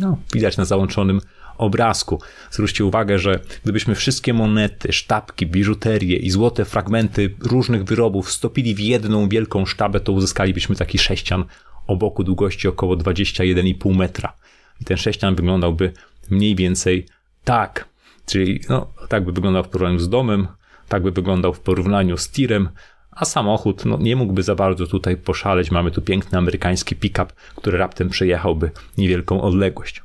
No, 0.00 0.18
widać 0.34 0.56
na 0.56 0.64
załączonym 0.64 1.20
obrazku. 1.58 2.20
Zwróćcie 2.50 2.84
uwagę, 2.84 3.18
że 3.18 3.40
gdybyśmy 3.62 3.94
wszystkie 3.94 4.34
monety, 4.34 4.92
sztabki, 4.92 5.46
biżuterię 5.46 6.16
i 6.16 6.30
złote 6.30 6.64
fragmenty 6.64 7.34
różnych 7.40 7.84
wyrobów 7.84 8.32
stopili 8.32 8.74
w 8.74 8.80
jedną 8.80 9.28
wielką 9.28 9.66
sztabę, 9.66 10.00
to 10.00 10.12
uzyskalibyśmy 10.12 10.76
taki 10.76 10.98
sześcian 10.98 11.44
o 11.86 11.96
boku 11.96 12.24
długości 12.24 12.68
około 12.68 12.96
21,5 12.96 13.96
metra. 13.96 14.32
I 14.80 14.84
ten 14.84 14.96
sześcian 14.96 15.34
wyglądałby 15.34 15.92
mniej 16.30 16.56
więcej 16.56 17.06
tak. 17.44 17.88
Czyli 18.26 18.60
no, 18.68 18.92
tak 19.08 19.24
by 19.24 19.32
wyglądał 19.32 19.64
w 19.64 19.68
porównaniu 19.68 19.98
z 19.98 20.08
domem, 20.08 20.48
tak 20.88 21.02
by 21.02 21.10
wyglądał 21.10 21.54
w 21.54 21.60
porównaniu 21.60 22.16
z 22.16 22.28
tirem, 22.30 22.68
a 23.10 23.24
samochód 23.24 23.84
no, 23.84 23.98
nie 24.00 24.16
mógłby 24.16 24.42
za 24.42 24.54
bardzo 24.54 24.86
tutaj 24.86 25.16
poszaleć. 25.16 25.70
Mamy 25.70 25.90
tu 25.90 26.02
piękny 26.02 26.38
amerykański 26.38 26.96
pick-up, 26.96 27.32
który 27.56 27.78
raptem 27.78 28.08
przejechałby 28.08 28.70
niewielką 28.98 29.42
odległość. 29.42 30.02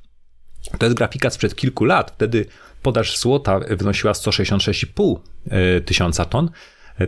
To 0.80 0.86
jest 0.86 0.98
grafika 0.98 1.30
sprzed 1.30 1.56
kilku 1.56 1.86
lat. 1.86 2.12
Wtedy 2.12 2.46
podaż 2.82 3.18
złota 3.18 3.60
wynosiła 3.60 4.14
166,5 4.14 5.16
e, 5.50 5.82
tysiąca 5.82 6.26
ton. 6.26 6.50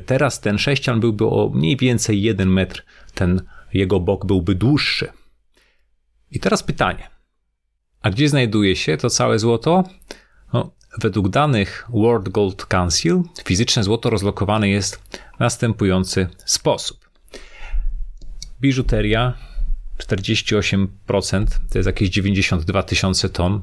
Teraz 0.06 0.40
ten 0.40 0.58
sześcian 0.58 1.00
byłby 1.00 1.26
o 1.26 1.52
mniej 1.54 1.78
więcej 1.78 2.22
1 2.22 2.50
metr, 2.50 2.84
ten 3.14 3.42
jego 3.74 4.00
bok 4.00 4.26
byłby 4.26 4.56
dłuższy. 4.56 5.08
I 6.32 6.40
teraz 6.40 6.64
pytanie. 6.64 7.10
A 8.02 8.10
gdzie 8.10 8.30
znajduje 8.30 8.76
się 8.76 8.98
to 8.98 9.10
całe 9.10 9.40
złoto? 9.40 9.84
No, 10.54 10.72
według 11.02 11.30
danych 11.30 11.86
World 11.90 12.30
Gold 12.30 12.66
Council 12.66 13.22
fizyczne 13.46 13.84
złoto 13.84 14.10
rozlokowane 14.10 14.70
jest 14.70 14.96
w 15.36 15.40
następujący 15.40 16.28
sposób. 16.46 17.10
Biżuteria 18.62 19.34
48% 19.98 21.46
to 21.72 21.78
jest 21.78 21.88
jakieś 21.88 22.10
92 22.10 22.84
tysiące 22.84 23.30
ton. 23.30 23.62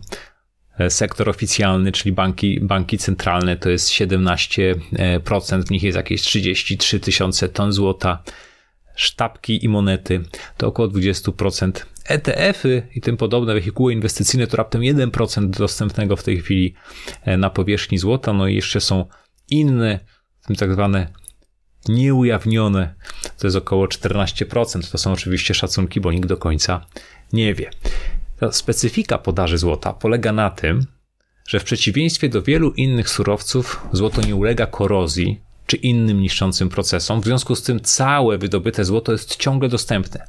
E, 0.79 0.91
sektor 0.91 1.29
oficjalny, 1.29 1.93
czyli 1.93 2.12
banki, 2.12 2.61
banki 2.61 2.99
centralne, 2.99 3.57
to 3.57 3.71
jest 3.71 3.89
17%, 3.89 5.62
w 5.62 5.71
nich 5.71 5.83
jest 5.83 5.97
jakieś 5.97 6.23
33 6.23 7.01
tysiące 7.01 7.49
ton 7.49 7.73
złota. 7.73 8.23
Sztabki 8.95 9.65
i 9.65 9.69
monety 9.69 10.21
to 10.57 10.67
około 10.67 10.89
20%. 10.89 11.73
ETF-y 12.05 12.83
i 12.95 13.01
tym 13.01 13.17
podobne 13.17 13.55
wehikuły 13.55 13.93
inwestycyjne 13.93 14.47
to 14.47 14.57
raptem 14.57 14.81
1% 14.81 15.51
dostępnego 15.51 16.17
w 16.17 16.23
tej 16.23 16.41
chwili 16.41 16.75
e, 17.25 17.37
na 17.37 17.51
powierzchni 17.51 17.99
złota. 17.99 18.33
No 18.33 18.49
i 18.49 18.55
jeszcze 18.55 18.81
są 18.81 19.07
inne, 19.51 20.01
tak 20.59 20.73
zwane 20.73 21.22
nieujawnione, 21.89 22.95
to 23.39 23.47
jest 23.47 23.57
około 23.57 23.87
14%. 23.87 24.91
To 24.93 24.99
są 24.99 25.12
oczywiście 25.12 25.55
szacunki, 25.55 26.01
bo 26.01 26.12
nikt 26.12 26.29
do 26.29 26.37
końca 26.37 26.87
nie 27.33 27.55
wie. 27.55 27.71
Ta 28.41 28.53
specyfika 28.53 29.19
podaży 29.19 29.59
złota 29.59 29.93
polega 29.93 30.33
na 30.33 30.51
tym, 30.51 30.87
że 31.47 31.61
w 31.61 31.65
przeciwieństwie 31.65 32.29
do 32.29 32.43
wielu 32.43 32.71
innych 32.71 33.09
surowców, 33.09 33.87
złoto 33.93 34.23
nie 34.23 34.37
ulega 34.37 34.67
korozji 34.67 35.41
czy 35.67 35.77
innym 35.77 36.21
niszczącym 36.21 36.69
procesom, 36.69 37.21
w 37.21 37.25
związku 37.25 37.57
z 37.57 37.62
tym 37.62 37.81
całe 37.81 38.39
wydobyte 38.39 38.85
złoto 38.85 39.12
jest 39.12 39.37
ciągle 39.37 39.69
dostępne. 39.69 40.27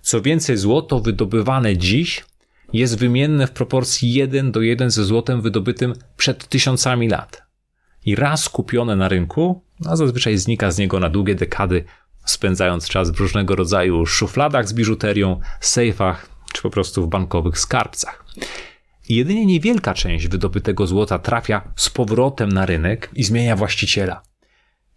Co 0.00 0.22
więcej, 0.22 0.56
złoto 0.56 1.00
wydobywane 1.00 1.76
dziś 1.76 2.24
jest 2.72 2.98
wymienne 2.98 3.46
w 3.46 3.50
proporcji 3.50 4.12
1 4.12 4.52
do 4.52 4.60
1 4.60 4.90
ze 4.90 5.04
złotem 5.04 5.42
wydobytym 5.42 5.94
przed 6.16 6.48
tysiącami 6.48 7.08
lat. 7.08 7.42
I 8.06 8.16
raz 8.16 8.48
kupione 8.48 8.96
na 8.96 9.08
rynku, 9.08 9.62
a 9.86 9.96
zazwyczaj 9.96 10.38
znika 10.38 10.70
z 10.70 10.78
niego 10.78 11.00
na 11.00 11.10
długie 11.10 11.34
dekady, 11.34 11.84
spędzając 12.24 12.88
czas 12.88 13.10
w 13.10 13.20
różnego 13.20 13.56
rodzaju 13.56 14.06
szufladach 14.06 14.68
z 14.68 14.72
biżuterią, 14.72 15.40
sejfach 15.60 16.30
czy 16.52 16.62
po 16.62 16.70
prostu 16.70 17.06
w 17.06 17.08
bankowych 17.08 17.58
skarbcach. 17.58 18.24
Jedynie 19.08 19.46
niewielka 19.46 19.94
część 19.94 20.28
wydobytego 20.28 20.86
złota 20.86 21.18
trafia 21.18 21.72
z 21.76 21.90
powrotem 21.90 22.52
na 22.52 22.66
rynek 22.66 23.10
i 23.14 23.24
zmienia 23.24 23.56
właściciela. 23.56 24.22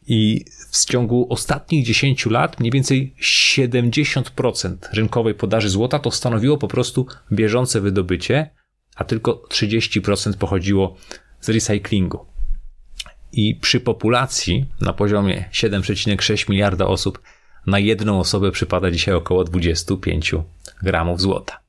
I 0.08 0.46
w 0.72 0.86
ciągu 0.86 1.28
ostatnich 1.30 1.86
10 1.86 2.26
lat 2.26 2.60
mniej 2.60 2.72
więcej 2.72 3.16
70% 3.22 4.76
rynkowej 4.94 5.34
podaży 5.34 5.70
złota 5.70 6.00
to 6.00 6.12
stanowiło 6.12 6.58
po 6.58 6.68
prostu 6.68 7.08
bieżące 7.32 7.82
wydobycie, 7.82 8.50
a 8.96 9.04
tylko 9.04 9.44
30% 9.50 10.34
pochodziło 10.34 10.96
z 11.42 11.50
recyklingu. 11.50 12.33
I 13.34 13.56
przy 13.56 13.80
populacji 13.80 14.66
na 14.82 14.94
poziomie 14.94 15.50
7,6 15.52 16.50
miliarda 16.50 16.88
osób 16.88 17.22
na 17.68 17.80
jedną 17.80 18.20
osobę 18.20 18.52
przypada 18.52 18.92
dzisiaj 18.92 19.16
około 19.16 19.44
25 19.44 20.36
gramów 20.84 21.22
złota. 21.22 21.60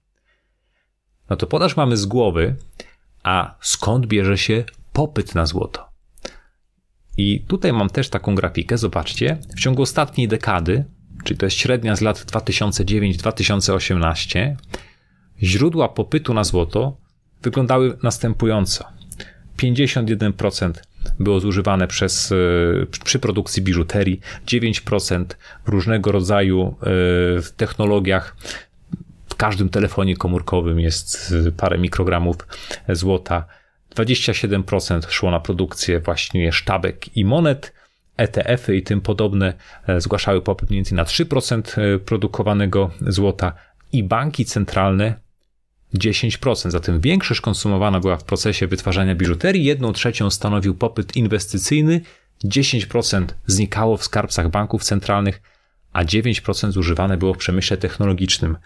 No 1.31 1.37
to 1.37 1.47
podaż 1.47 1.77
mamy 1.77 1.97
z 1.97 2.07
głowy, 2.07 2.57
a 3.23 3.55
skąd 3.61 4.07
bierze 4.07 4.39
się 4.39 4.65
popyt 4.93 5.35
na 5.35 5.47
złoto? 5.47 5.89
I 7.17 7.41
tutaj 7.41 7.73
mam 7.73 7.91
też 7.91 8.09
taką 8.09 8.35
grafikę, 8.35 8.79
zobaczcie. 8.79 9.39
W 9.57 9.61
ciągu 9.61 9.83
ostatniej 9.83 10.29
dekady, 10.29 10.85
czyli 11.25 11.39
to 11.39 11.47
jest 11.47 11.57
średnia 11.57 11.97
z 11.97 12.01
lat 12.01 12.19
2009-2018, 12.19 14.55
źródła 15.43 15.89
popytu 15.89 16.35
na 16.35 16.45
złoto 16.45 16.97
wyglądały 17.43 17.99
następująco. 18.03 18.85
51% 19.59 20.73
było 21.21 21.41
zużywane 21.41 21.87
przez, 21.87 22.33
e, 22.33 22.87
przy 23.05 23.19
produkcji 23.19 23.63
biżuterii, 23.63 24.21
9% 24.47 25.25
w 25.65 25.69
różnego 25.69 26.13
rodzaju 26.13 26.77
e, 26.83 27.53
technologiach. 27.57 28.37
W 29.29 29.35
każdym 29.35 29.69
telefonie 29.69 30.17
komórkowym 30.17 30.81
jest 30.81 31.35
e, 31.49 31.53
parę 31.53 31.79
mikrogramów 31.79 32.37
złota. 32.89 33.45
27% 33.97 35.11
szło 35.11 35.31
na 35.31 35.41
produkcję 35.41 36.01
właśnie 36.01 36.53
sztabek 36.53 37.17
i 37.17 37.25
monet. 37.25 37.73
ETF-y 38.17 38.77
i 38.77 38.83
tym 38.83 39.01
podobne 39.01 39.53
zgłaszały 39.99 40.43
popyt 40.43 40.71
mniej 40.71 40.79
więcej 40.79 40.97
na 40.97 41.05
3% 41.05 41.99
produkowanego 41.99 42.91
złota 43.01 43.53
i 43.93 44.05
banki 44.05 44.45
centralne 44.45 45.24
10%. 45.95 46.71
Zatem 46.71 47.01
większość 47.01 47.41
konsumowana 47.41 48.01
była 48.01 48.17
w 48.17 48.25
procesie 48.25 48.67
wytwarzania 48.67 49.15
biżuterii, 49.15 49.65
jedną 49.65 49.93
trzecią 49.93 50.31
stanowił 50.31 50.75
popyt 50.75 51.17
inwestycyjny, 51.17 52.01
10% 52.45 53.27
znikało 53.47 53.97
w 53.97 54.05
skarbcach 54.05 54.51
banków 54.51 54.85
centralnych, 54.85 55.43
a 55.93 56.05
9% 56.05 56.71
zużywane 56.71 57.17
było 57.17 57.35
w 57.35 57.39
przemyśle 57.39 57.77
technologicznym. 57.77 58.57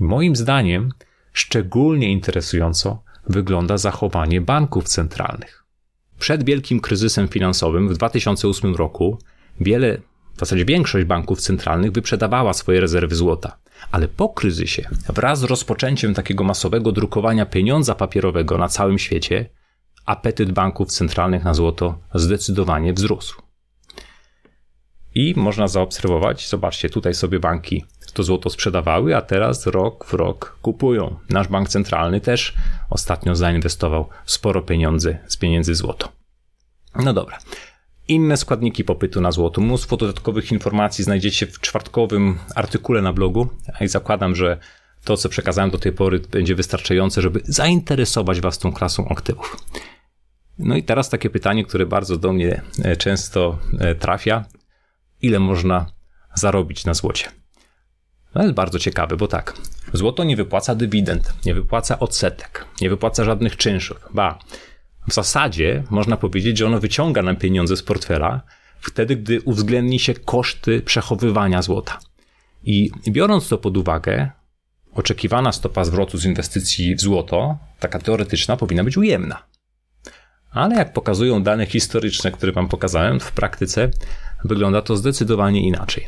I 0.00 0.04
moim 0.04 0.36
zdaniem 0.36 0.92
szczególnie 1.32 2.12
interesująco 2.12 3.02
wygląda 3.26 3.78
zachowanie 3.78 4.40
banków 4.40 4.88
centralnych. 4.88 5.64
Przed 6.18 6.44
wielkim 6.44 6.80
kryzysem 6.80 7.28
finansowym 7.28 7.88
w 7.88 7.94
2008 7.94 8.74
roku 8.74 9.18
wiele, 9.60 9.98
w 10.36 10.40
zasadzie 10.40 10.64
większość 10.64 11.06
banków 11.06 11.40
centralnych 11.40 11.92
wyprzedawała 11.92 12.52
swoje 12.52 12.80
rezerwy 12.80 13.14
złota. 13.14 13.58
Ale 13.90 14.08
po 14.08 14.28
kryzysie, 14.28 14.88
wraz 15.08 15.40
z 15.40 15.44
rozpoczęciem 15.44 16.14
takiego 16.14 16.44
masowego 16.44 16.92
drukowania 16.92 17.46
pieniądza 17.46 17.94
papierowego 17.94 18.58
na 18.58 18.68
całym 18.68 18.98
świecie, 18.98 19.50
apetyt 20.06 20.52
banków 20.52 20.88
centralnych 20.88 21.44
na 21.44 21.54
złoto 21.54 21.98
zdecydowanie 22.14 22.92
wzrósł. 22.92 23.42
I 25.14 25.34
można 25.36 25.68
zaobserwować, 25.68 26.48
zobaczcie, 26.48 26.90
tutaj 26.90 27.14
sobie 27.14 27.40
banki 27.40 27.84
to 28.12 28.22
złoto 28.22 28.50
sprzedawały, 28.50 29.16
a 29.16 29.22
teraz 29.22 29.66
rok 29.66 30.06
w 30.06 30.14
rok 30.14 30.58
kupują. 30.62 31.16
Nasz 31.30 31.48
bank 31.48 31.68
centralny 31.68 32.20
też 32.20 32.54
ostatnio 32.90 33.34
zainwestował 33.34 34.08
sporo 34.24 34.62
pieniędzy 34.62 35.18
z 35.26 35.36
pieniędzy 35.36 35.74
złoto. 35.74 36.08
No 37.04 37.12
dobra. 37.12 37.38
Inne 38.08 38.36
składniki 38.36 38.84
popytu 38.84 39.20
na 39.20 39.32
złoto. 39.32 39.60
Mnóstwo 39.60 39.96
dodatkowych 39.96 40.52
informacji 40.52 41.04
znajdziecie 41.04 41.46
w 41.46 41.60
czwartkowym 41.60 42.38
artykule 42.54 43.02
na 43.02 43.12
blogu 43.12 43.48
i 43.80 43.88
zakładam, 43.88 44.34
że 44.34 44.58
to, 45.04 45.16
co 45.16 45.28
przekazałem 45.28 45.70
do 45.70 45.78
tej 45.78 45.92
pory, 45.92 46.20
będzie 46.20 46.54
wystarczające, 46.54 47.22
żeby 47.22 47.40
zainteresować 47.44 48.40
Was 48.40 48.58
tą 48.58 48.72
klasą 48.72 49.08
aktywów. 49.08 49.56
No 50.58 50.76
i 50.76 50.82
teraz 50.82 51.08
takie 51.08 51.30
pytanie, 51.30 51.64
które 51.64 51.86
bardzo 51.86 52.16
do 52.16 52.32
mnie 52.32 52.62
e, 52.84 52.96
często 52.96 53.58
e, 53.78 53.94
trafia. 53.94 54.44
Ile 55.22 55.38
można 55.38 55.86
zarobić 56.34 56.84
na 56.84 56.94
złocie? 56.94 57.28
No 58.34 58.42
jest 58.42 58.54
bardzo 58.54 58.78
ciekawe, 58.78 59.16
bo 59.16 59.28
tak, 59.28 59.54
złoto 59.92 60.24
nie 60.24 60.36
wypłaca 60.36 60.74
dywidend, 60.74 61.34
nie 61.46 61.54
wypłaca 61.54 61.98
odsetek, 61.98 62.64
nie 62.80 62.90
wypłaca 62.90 63.24
żadnych 63.24 63.56
czynszów. 63.56 64.08
Ba, 64.14 64.38
w 65.08 65.14
zasadzie 65.14 65.84
można 65.90 66.16
powiedzieć, 66.16 66.58
że 66.58 66.66
ono 66.66 66.80
wyciąga 66.80 67.22
nam 67.22 67.36
pieniądze 67.36 67.76
z 67.76 67.82
portfela 67.82 68.42
wtedy, 68.80 69.16
gdy 69.16 69.40
uwzględni 69.40 69.98
się 69.98 70.14
koszty 70.14 70.82
przechowywania 70.82 71.62
złota. 71.62 71.98
I 72.64 72.90
biorąc 73.08 73.48
to 73.48 73.58
pod 73.58 73.76
uwagę, 73.76 74.30
oczekiwana 74.92 75.52
stopa 75.52 75.84
zwrotu 75.84 76.18
z 76.18 76.24
inwestycji 76.24 76.94
w 76.94 77.00
złoto, 77.00 77.58
taka 77.80 77.98
teoretyczna, 77.98 78.56
powinna 78.56 78.84
być 78.84 78.96
ujemna. 78.96 79.42
Ale 80.50 80.76
jak 80.76 80.92
pokazują 80.92 81.42
dane 81.42 81.66
historyczne, 81.66 82.32
które 82.32 82.52
Wam 82.52 82.68
pokazałem, 82.68 83.20
w 83.20 83.32
praktyce 83.32 83.90
wygląda 84.44 84.82
to 84.82 84.96
zdecydowanie 84.96 85.60
inaczej. 85.60 86.06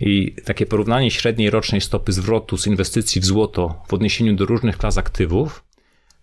I 0.00 0.34
takie 0.44 0.66
porównanie 0.66 1.10
średniej 1.10 1.50
rocznej 1.50 1.80
stopy 1.80 2.12
zwrotu 2.12 2.56
z 2.56 2.66
inwestycji 2.66 3.20
w 3.20 3.24
złoto 3.24 3.82
w 3.88 3.94
odniesieniu 3.94 4.36
do 4.36 4.46
różnych 4.46 4.78
klas 4.78 4.98
aktywów 4.98 5.64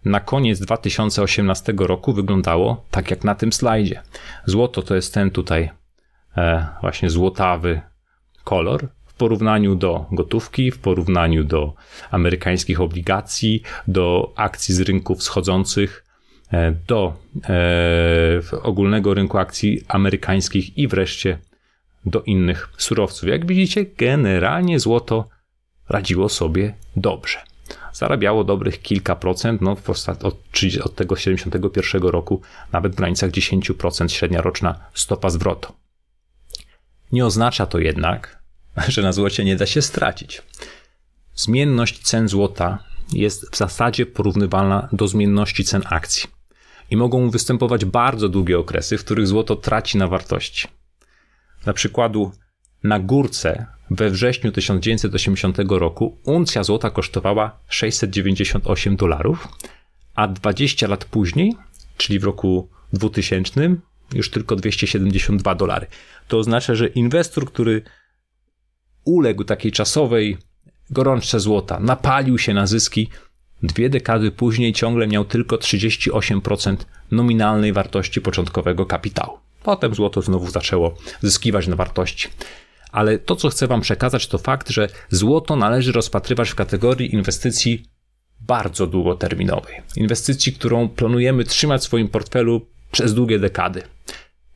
na 0.06 0.20
koniec 0.20 0.60
2018 0.60 1.74
roku 1.78 2.14
wyglądało 2.14 2.86
tak 2.92 3.12
jak 3.12 3.24
na 3.24 3.36
tym 3.36 3.54
slajdzie. 3.54 4.02
Złoto 4.46 4.82
to 4.82 4.96
jest 4.96 5.14
ten 5.14 5.32
tutaj 5.32 5.70
e, 6.38 6.68
właśnie 6.82 7.10
złotawy 7.10 7.82
kolor 8.44 8.88
w 9.06 9.14
porównaniu 9.14 9.76
do 9.76 10.06
gotówki, 10.12 10.72
w 10.72 10.80
porównaniu 10.80 11.44
do 11.44 11.74
amerykańskich 12.12 12.82
obligacji, 12.82 13.64
do 13.88 14.34
akcji 14.36 14.76
z 14.76 14.82
rynków 14.82 15.20
wschodzących, 15.20 16.06
e, 16.52 16.72
do 16.88 17.14
e, 17.50 18.62
ogólnego 18.64 19.14
rynku 19.14 19.38
akcji 19.38 19.82
amerykańskich 19.88 20.78
i 20.78 20.88
wreszcie 20.88 21.38
do 22.06 22.22
innych 22.22 22.70
surowców. 22.78 23.30
Jak 23.30 23.46
widzicie, 23.46 23.86
generalnie 23.98 24.80
złoto 24.80 25.30
radziło 25.90 26.30
sobie 26.30 26.74
dobrze 26.96 27.55
zarabiało 27.96 28.44
dobrych 28.44 28.82
kilka 28.82 29.16
procent, 29.16 29.62
no 29.62 29.78
od, 30.24 30.38
od 30.84 30.96
tego 30.96 31.16
71 31.16 32.02
roku 32.02 32.42
nawet 32.72 32.92
w 32.92 32.96
granicach 32.96 33.32
10% 33.32 34.08
średnia 34.08 34.42
roczna 34.42 34.80
stopa 34.94 35.30
zwrotu. 35.30 35.74
Nie 37.12 37.26
oznacza 37.26 37.66
to 37.66 37.80
jednak, 37.80 38.44
że 38.88 39.02
na 39.02 39.12
złocie 39.12 39.44
nie 39.46 39.56
da 39.56 39.66
się 39.66 39.82
stracić. 39.82 40.42
Zmienność 41.36 42.00
cen 42.00 42.28
złota 42.28 42.84
jest 43.14 43.52
w 43.52 43.58
zasadzie 43.58 44.06
porównywalna 44.06 44.90
do 44.92 45.08
zmienności 45.08 45.64
cen 45.64 45.82
akcji 45.86 46.30
i 46.92 46.98
mogą 46.98 47.30
występować 47.30 47.86
bardzo 47.86 48.30
długie 48.30 48.60
okresy, 48.60 48.98
w 48.98 49.06
których 49.06 49.28
złoto 49.28 49.56
traci 49.56 49.98
na 49.98 50.08
wartości. 50.08 50.68
Dla 51.64 51.74
przykładu, 51.74 52.32
na 52.86 53.00
górce 53.00 53.66
we 53.92 54.10
wrześniu 54.10 54.52
1980 54.52 55.58
roku 55.70 56.18
uncja 56.24 56.64
złota 56.64 56.90
kosztowała 56.90 57.60
698 57.70 58.96
dolarów, 58.96 59.48
a 60.16 60.28
20 60.28 60.88
lat 60.88 61.06
później, 61.06 61.56
czyli 61.98 62.20
w 62.20 62.24
roku 62.24 62.70
2000, 62.94 63.76
już 64.14 64.30
tylko 64.30 64.56
272 64.56 65.56
dolary. 65.56 65.88
To 66.28 66.38
oznacza, 66.38 66.76
że 66.76 66.88
inwestor, 66.88 67.46
który 67.46 67.82
uległ 69.06 69.44
takiej 69.44 69.72
czasowej 69.72 70.38
gorączce 70.90 71.40
złota, 71.40 71.80
napalił 71.80 72.38
się 72.38 72.54
na 72.54 72.68
zyski, 72.68 73.10
dwie 73.64 73.90
dekady 73.90 74.32
później 74.32 74.74
ciągle 74.74 75.08
miał 75.08 75.26
tylko 75.26 75.56
38% 75.56 76.78
nominalnej 77.12 77.74
wartości 77.74 78.22
początkowego 78.22 78.86
kapitału. 78.86 79.40
Potem 79.64 79.96
złoto 79.96 80.22
znowu 80.22 80.50
zaczęło 80.50 80.98
zyskiwać 81.22 81.68
na 81.68 81.76
wartości 81.76 82.30
ale 82.96 83.20
to, 83.20 83.36
co 83.36 83.50
chcę 83.50 83.68
Wam 83.68 83.82
przekazać, 83.82 84.28
to 84.28 84.38
fakt, 84.38 84.70
że 84.70 84.88
złoto 85.10 85.56
należy 85.56 85.92
rozpatrywać 85.92 86.50
w 86.50 86.56
kategorii 86.56 87.16
inwestycji 87.16 87.86
bardzo 88.40 88.88
długoterminowej. 88.88 89.82
Inwestycji, 89.96 90.54
którą 90.54 90.90
planujemy 90.90 91.44
trzymać 91.44 91.82
w 91.82 91.84
swoim 91.84 92.08
portfelu 92.08 92.68
przez 92.92 93.14
długie 93.14 93.40
dekady. 93.40 93.84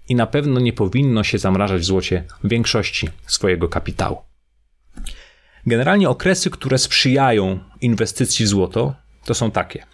I 0.10 0.15
na 0.15 0.28
pewno 0.28 0.60
nie 0.60 0.73
powinno 0.73 1.23
się 1.23 1.38
zamrażać 1.38 1.82
w 1.82 1.86
złocie 1.86 2.23
większości 2.43 3.10
swojego 3.28 3.69
kapitału. 3.69 4.17
Generalnie 5.65 6.10
okresy, 6.10 6.49
które 6.49 6.78
sprzyjają 6.78 7.60
inwestycji 7.82 8.45
w 8.45 8.49
złoto, 8.49 8.95
to 9.25 9.34
są 9.34 9.52
takie. 9.52 9.86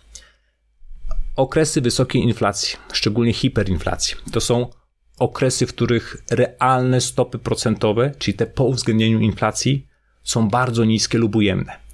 Okresy 1.35 1.81
wysokiej 1.81 2.21
inflacji, 2.21 2.77
szczególnie 2.93 3.33
hiperinflacji. 3.33 4.15
To 4.31 4.41
są 4.41 4.69
okresy, 5.19 5.67
w 5.67 5.73
których 5.73 6.17
realne 6.31 7.01
stopy 7.01 7.39
procentowe, 7.39 8.11
czyli 8.17 8.37
te 8.37 8.45
po 8.45 8.63
uwzględnieniu 8.63 9.19
inflacji, 9.19 9.87
są 10.23 10.49
bardzo 10.49 10.85
niskie 10.85 11.17
lub 11.17 11.35
ujemne. 11.35 11.85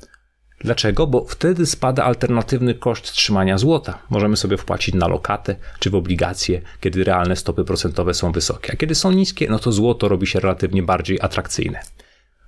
Dlaczego? 0.64 1.08
Bo 1.08 1.26
wtedy 1.26 1.66
spada 1.66 2.04
alternatywny 2.04 2.74
koszt 2.74 3.12
trzymania 3.12 3.58
złota. 3.58 4.00
Możemy 4.10 4.38
sobie 4.38 4.58
wpłacić 4.58 4.96
na 4.96 5.08
lokatę 5.08 5.56
czy 5.80 5.90
w 5.90 5.96
obligacje, 5.96 6.62
kiedy 6.80 7.04
realne 7.04 7.36
stopy 7.36 7.64
procentowe 7.64 8.14
są 8.14 8.32
wysokie. 8.32 8.74
A 8.74 8.76
kiedy 8.76 8.96
są 8.96 9.12
niskie, 9.12 9.48
no 9.50 9.60
to 9.60 9.72
złoto 9.72 10.08
robi 10.08 10.28
się 10.28 10.40
relatywnie 10.40 10.84
bardziej 10.84 11.22
atrakcyjne. 11.22 11.80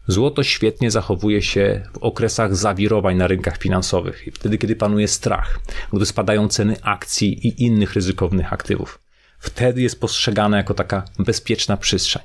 Złoto 0.08 0.44
świetnie 0.44 0.92
zachowuje 0.92 1.42
się 1.42 1.84
w 1.94 1.98
okresach 1.98 2.56
zawirowań 2.56 3.18
na 3.18 3.28
rynkach 3.28 3.58
finansowych, 3.58 4.26
wtedy 4.34 4.58
kiedy 4.58 4.76
panuje 4.76 5.08
strach, 5.08 5.60
gdy 5.94 6.06
spadają 6.06 6.48
ceny 6.48 6.76
akcji 6.82 7.48
i 7.48 7.64
innych 7.64 7.94
ryzykownych 7.94 8.54
aktywów 8.54 9.03
wtedy 9.44 9.82
jest 9.82 10.00
postrzegane 10.00 10.58
jako 10.58 10.74
taka 10.74 11.06
bezpieczna 11.20 11.78
przestrzeń. 11.78 12.24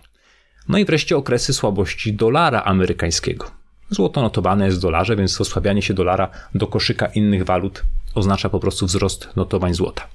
No 0.69 0.79
i 0.79 0.85
wreszcie 0.85 1.17
okresy 1.17 1.55
słabości 1.55 2.13
dolara 2.13 2.63
amerykańskiego. 2.63 3.51
Złoto 3.91 4.23
notowane 4.23 4.67
jest 4.67 4.79
w 4.79 4.81
dolarze, 4.81 5.17
więc 5.17 5.41
osłabianie 5.41 5.83
się 5.83 5.95
dolara 5.95 6.29
do 6.55 6.67
koszyka 6.67 7.07
innych 7.07 7.45
walut 7.45 7.85
oznacza 8.15 8.49
po 8.49 8.61
prostu 8.61 8.87
wzrost 8.87 9.29
notowań 9.37 9.75
złota. 9.75 10.09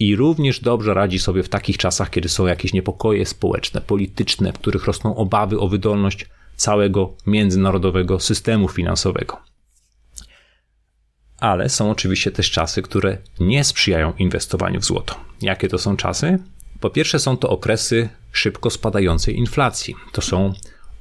I 0.00 0.16
również 0.16 0.60
dobrze 0.60 0.94
radzi 0.94 1.18
sobie 1.18 1.42
w 1.42 1.48
takich 1.48 1.78
czasach, 1.78 2.10
kiedy 2.10 2.28
są 2.28 2.46
jakieś 2.46 2.72
niepokoje 2.72 3.26
społeczne, 3.26 3.80
polityczne, 3.80 4.52
w 4.52 4.58
których 4.58 4.84
rosną 4.84 5.16
obawy 5.16 5.60
o 5.60 5.68
wydolność 5.68 6.26
całego 6.56 7.12
międzynarodowego 7.26 8.20
systemu 8.20 8.68
finansowego. 8.68 9.53
Ale 11.44 11.68
są 11.68 11.90
oczywiście 11.90 12.30
też 12.30 12.50
czasy, 12.50 12.82
które 12.82 13.18
nie 13.40 13.64
sprzyjają 13.64 14.12
inwestowaniu 14.18 14.80
w 14.80 14.84
złoto. 14.84 15.14
Jakie 15.42 15.68
to 15.68 15.78
są 15.78 15.96
czasy? 15.96 16.38
Po 16.80 16.90
pierwsze, 16.90 17.18
są 17.18 17.36
to 17.36 17.50
okresy 17.50 18.08
szybko 18.32 18.70
spadającej 18.70 19.38
inflacji. 19.38 19.94
To 20.12 20.22
są 20.22 20.52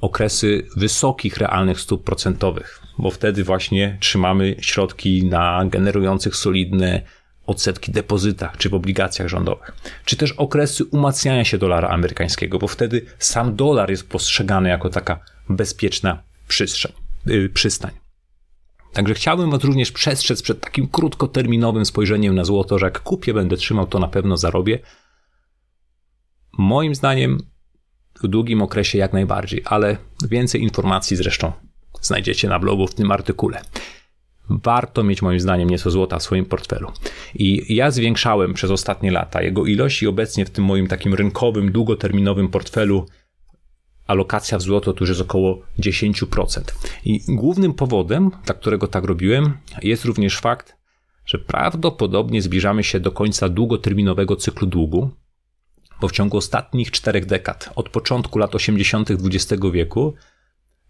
okresy 0.02 0.68
wysokich 0.76 1.38
realnych 1.38 1.80
stóp 1.80 2.04
procentowych, 2.04 2.82
bo 2.98 3.12
wtedy 3.12 3.44
właśnie 3.44 3.98
trzymamy 4.00 4.56
środki 4.60 5.26
na 5.26 5.66
generujących 5.66 6.36
solidne 6.36 7.02
odsetki 7.46 7.92
depozytach 7.92 8.58
czy 8.58 8.70
w 8.70 8.74
obligacjach 8.74 9.28
rządowych, 9.28 9.72
czy 10.06 10.16
też 10.16 10.32
okresy 10.32 10.86
umacniania 10.86 11.46
się 11.46 11.58
dolara 11.58 11.90
amerykańskiego, 11.90 12.60
bo 12.60 12.68
wtedy 12.68 13.06
sam 13.20 13.56
dolar 13.56 13.90
jest 13.90 14.10
postrzegany 14.10 14.70
jako 14.70 14.90
taka 14.90 15.20
bezpieczna 15.50 16.24
yy, 17.26 17.50
przystań. 17.50 18.03
Także 18.94 19.14
chciałbym 19.14 19.52
Was 19.52 19.64
również 19.64 19.92
przestrzec 19.92 20.42
przed 20.42 20.62
takim 20.62 20.88
krótkoterminowym 20.88 21.86
spojrzeniem 21.86 22.36
na 22.36 22.44
złoto, 22.44 22.80
że 22.80 22.86
jak 22.86 23.00
kupię, 23.00 23.34
będę 23.34 23.58
trzymał, 23.58 23.88
to 23.88 24.00
na 24.00 24.08
pewno 24.08 24.38
zarobię. 24.38 24.80
Moim 26.58 26.96
zdaniem 26.96 27.38
w 28.24 28.28
długim 28.28 28.62
okresie 28.62 28.98
jak 28.98 29.14
najbardziej, 29.14 29.62
ale 29.66 29.98
więcej 30.30 30.62
informacji 30.62 31.18
zresztą 31.18 31.52
znajdziecie 32.02 32.50
na 32.50 32.60
blogu 32.60 32.88
w 32.88 32.96
tym 32.96 33.12
artykule. 33.12 33.62
Warto 34.50 35.04
mieć 35.04 35.22
moim 35.22 35.40
zdaniem 35.40 35.70
nieco 35.70 35.92
złota 35.92 36.20
w 36.20 36.24
swoim 36.24 36.46
portfelu. 36.46 36.92
I 37.36 37.76
ja 37.76 37.92
zwiększałem 37.92 38.54
przez 38.54 38.72
ostatnie 38.72 39.12
lata 39.12 39.42
jego 39.42 39.66
ilość 39.66 40.04
i 40.04 40.08
obecnie 40.08 40.46
w 40.46 40.50
tym 40.50 40.64
moim 40.64 40.88
takim 40.88 41.14
rynkowym, 41.14 41.72
długoterminowym 41.72 42.50
portfelu 42.50 43.06
alokacja 44.08 44.58
w 44.58 44.62
złoto 44.62 44.94
to 44.94 45.00
już 45.00 45.10
jest 45.10 45.22
około 45.22 45.62
10%. 45.80 46.62
I 47.06 47.22
głównym 47.28 47.74
powodem, 47.74 48.32
dla 48.46 48.56
którego 48.56 48.88
tak 48.88 49.04
robiłem, 49.04 49.58
jest 49.82 50.06
również 50.06 50.38
fakt, 50.38 50.76
że 51.26 51.38
prawdopodobnie 51.40 52.42
zbliżamy 52.42 52.84
się 52.84 53.00
do 53.00 53.12
końca 53.12 53.50
długoterminowego 53.50 54.36
cyklu 54.36 54.68
długu, 54.68 55.12
bo 56.02 56.08
w 56.08 56.12
ciągu 56.12 56.38
ostatnich 56.38 56.92
czterech 56.92 57.26
dekad, 57.26 57.70
od 57.76 57.90
początku 57.90 58.40
lat 58.40 58.56
80. 58.56 59.10
XX 59.12 59.62
wieku, 59.74 60.14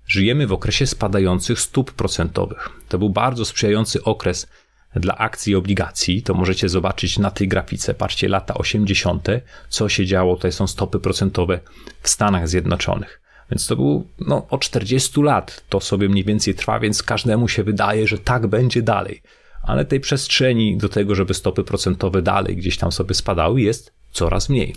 żyjemy 0.07 0.47
w 0.47 0.53
okresie 0.53 0.87
spadających 0.87 1.59
stóp 1.59 1.91
procentowych. 1.91 2.69
To 2.89 2.99
był 2.99 3.09
bardzo 3.09 3.45
sprzyjający 3.45 4.03
okres 4.03 4.47
dla 4.95 5.17
akcji 5.17 5.53
i 5.53 5.55
obligacji. 5.55 6.23
To 6.23 6.33
możecie 6.33 6.69
zobaczyć 6.69 7.19
na 7.19 7.31
tej 7.31 7.47
grafice. 7.47 7.93
Patrzcie, 7.93 8.27
lata 8.29 8.53
80., 8.53 9.27
co 9.69 9.89
się 9.89 10.05
działo. 10.05 10.35
Tutaj 10.35 10.51
są 10.51 10.67
stopy 10.67 10.99
procentowe 10.99 11.59
w 12.01 12.09
Stanach 12.09 12.47
Zjednoczonych. 12.49 13.21
Więc 13.51 13.67
to 13.67 13.75
był 13.75 14.07
no, 14.19 14.47
od 14.49 14.61
40 14.61 15.21
lat. 15.21 15.63
To 15.69 15.79
sobie 15.79 16.09
mniej 16.09 16.23
więcej 16.23 16.55
trwa, 16.55 16.79
więc 16.79 17.03
każdemu 17.03 17.47
się 17.47 17.63
wydaje, 17.63 18.07
że 18.07 18.17
tak 18.17 18.47
będzie 18.47 18.81
dalej. 18.81 19.21
Ale 19.63 19.85
tej 19.85 19.99
przestrzeni 19.99 20.77
do 20.77 20.89
tego, 20.89 21.15
żeby 21.15 21.33
stopy 21.33 21.63
procentowe 21.63 22.21
dalej 22.21 22.55
gdzieś 22.55 22.77
tam 22.77 22.91
sobie 22.91 23.15
spadały, 23.15 23.61
jest 23.61 23.93
coraz 24.11 24.49
mniej. 24.49 24.75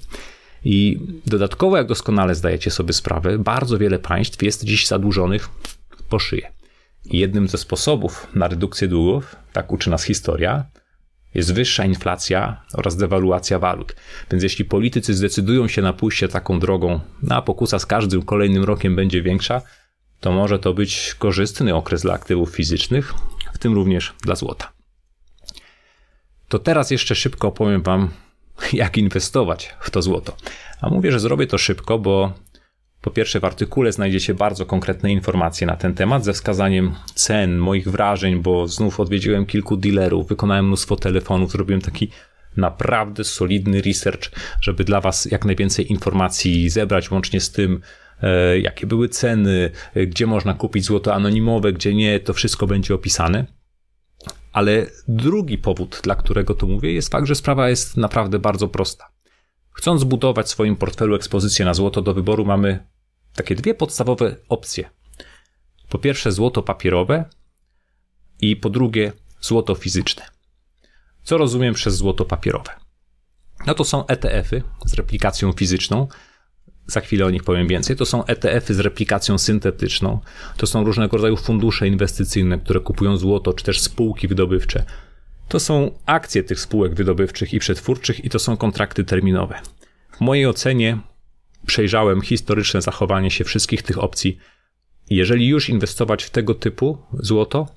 I 0.65 0.99
dodatkowo, 1.27 1.77
jak 1.77 1.87
doskonale 1.87 2.35
zdajecie 2.35 2.71
sobie 2.71 2.93
sprawę, 2.93 3.39
bardzo 3.39 3.79
wiele 3.79 3.99
państw 3.99 4.43
jest 4.43 4.65
dziś 4.65 4.87
zadłużonych 4.87 5.49
po 6.09 6.19
szyję. 6.19 6.56
Jednym 7.11 7.49
ze 7.49 7.59
sposobów 7.59 8.27
na 8.35 8.49
redukcję 8.49 8.89
długów, 8.89 9.37
tak 9.53 9.73
uczy 9.73 9.91
nas 9.91 10.05
historia, 10.05 10.65
jest 11.35 11.55
wyższa 11.55 11.85
inflacja 11.85 12.63
oraz 12.75 12.97
dewaluacja 12.97 13.59
walut. 13.59 13.97
Więc 14.31 14.43
jeśli 14.43 14.65
politycy 14.65 15.15
zdecydują 15.15 15.69
się 15.69 15.83
na 15.83 15.93
pójście 15.93 16.29
taką 16.29 16.61
drogą, 16.61 17.01
no 17.23 17.37
a 17.37 17.43
pokusa 17.43 17.79
z 17.79 17.87
każdym 17.87 18.23
kolejnym 18.23 18.65
rokiem 18.65 18.97
będzie 18.97 19.23
większa, 19.23 19.63
to 20.21 20.33
może 20.33 20.59
to 20.59 20.75
być 20.75 21.15
korzystny 21.19 21.75
okres 21.75 22.03
dla 22.03 22.15
aktywów 22.15 22.51
fizycznych, 22.51 23.15
w 23.55 23.59
tym 23.59 23.75
również 23.75 24.13
dla 24.23 24.35
złota. 24.35 24.73
To 26.49 26.59
teraz 26.59 26.91
jeszcze 26.91 27.15
szybko 27.15 27.49
opowiem 27.49 27.83
Wam 27.83 28.11
jak 28.73 28.99
inwestować 28.99 29.75
w 29.81 29.91
to 29.91 30.03
złoto. 30.03 30.37
A 30.81 30.89
mówię, 30.91 31.13
że 31.13 31.21
zrobię 31.21 31.47
to 31.47 31.59
szybko, 31.59 31.99
bo 31.99 32.33
po 33.07 33.11
pierwsze 33.11 33.41
w 33.41 33.45
artykule 33.45 33.93
znajdziecie 33.93 34.35
bardzo 34.35 34.67
konkretne 34.67 35.13
informacje 35.13 35.67
na 35.67 35.77
ten 35.77 35.95
temat 35.95 36.25
ze 36.25 36.33
wskazaniem 36.33 36.95
cen, 37.15 37.59
moich 37.59 37.89
wrażeń, 37.91 38.43
bo 38.43 38.69
znów 38.69 39.01
odwiedziłem 39.01 39.47
kilku 39.47 39.77
dealerów, 39.77 40.29
wykonałem 40.29 40.67
mnóstwo 40.67 40.97
telefonów, 40.97 41.53
zrobiłem 41.53 41.81
taki 41.81 42.11
naprawdę 42.57 43.25
solidny 43.25 43.83
research, 43.83 44.31
żeby 44.61 44.85
dla 44.85 45.01
Was 45.01 45.25
jak 45.25 45.45
najwięcej 45.45 45.93
informacji 45.93 46.71
zebrać, 46.71 47.11
łącznie 47.11 47.41
z 47.41 47.53
tym, 47.53 47.81
e, 48.23 48.59
jakie 48.59 48.87
były 48.87 49.09
ceny, 49.09 49.71
e, 49.95 50.07
gdzie 50.07 50.27
można 50.27 50.55
kupić 50.55 50.85
złoto 50.85 51.15
anonimowe, 51.15 51.73
gdzie 51.73 51.95
nie, 51.95 52.21
to 52.21 52.33
wszystko 52.33 52.67
będzie 52.67 52.95
opisane. 52.95 53.47
Ale 54.53 54.87
drugi 55.09 55.59
powód, 55.59 56.01
dla 56.03 56.15
którego 56.15 56.55
to 56.55 56.67
mówię, 56.67 56.93
jest 56.93 57.13
fakt, 57.13 57.27
że 57.27 57.35
sprawa 57.35 57.69
jest 57.69 57.97
naprawdę 57.97 58.39
bardzo 58.39 58.69
prosta. 58.69 59.05
Chcąc 59.73 60.01
zbudować 60.01 60.47
w 60.47 60.51
swoim 60.51 60.77
portfelu 60.77 61.15
ekspozycję 61.15 61.65
na 61.65 61.75
złoto, 61.75 62.03
do 62.03 62.15
wyboru 62.15 62.45
mamy 62.45 62.96
takie 63.37 63.55
dwie 63.55 63.75
podstawowe 63.75 64.37
opcje. 64.49 64.91
Po 65.89 65.99
pierwsze, 65.99 66.33
złoto 66.33 66.63
papierowe 66.63 67.25
i 68.41 68.57
po 68.57 68.71
drugie, 68.71 69.13
złoto 69.41 69.75
fizyczne. 69.75 70.27
Co 71.23 71.39
rozumiem 71.39 71.75
przez 71.75 71.97
złoto 71.97 72.25
papierowe? 72.25 72.71
No 73.67 73.75
to 73.75 73.85
są 73.85 74.07
ETF-y 74.07 74.63
z 74.87 74.95
replikacją 74.95 75.53
fizyczną, 75.53 76.09
za 76.87 77.01
chwilę 77.01 77.27
o 77.27 77.31
nich 77.31 77.45
powiem 77.45 77.69
więcej. 77.69 77.97
To 77.97 78.07
są 78.07 78.25
ETF-y 78.25 78.75
z 78.75 78.81
replikacją 78.81 79.39
syntetyczną. 79.39 80.21
To 80.57 80.67
są 80.67 80.85
różnego 80.85 81.17
rodzaju 81.17 81.37
fundusze 81.37 81.89
inwestycyjne, 81.89 82.59
które 82.59 82.81
kupują 82.81 83.17
złoto, 83.17 83.53
czy 83.53 83.65
też 83.65 83.81
spółki 83.81 84.29
wydobywcze. 84.29 84.85
To 85.49 85.61
są 85.61 85.91
akcje 86.07 86.43
tych 86.43 86.61
spółek 86.61 86.95
wydobywczych 86.95 87.55
i 87.55 87.59
przetwórczych 87.59 88.25
i 88.25 88.31
to 88.31 88.39
są 88.39 88.57
kontrakty 88.57 89.05
terminowe. 89.05 89.61
W 90.13 90.21
mojej 90.21 90.47
ocenie 90.47 90.99
przejrzałem 91.67 92.21
historyczne 92.21 92.83
zachowanie 92.83 93.31
się 93.31 93.45
wszystkich 93.45 93.83
tych 93.83 93.99
opcji. 93.99 94.39
Jeżeli 95.11 95.49
już 95.49 95.69
inwestować 95.69 96.25
w 96.25 96.31
tego 96.31 96.55
typu 96.55 96.99
złoto, 97.13 97.69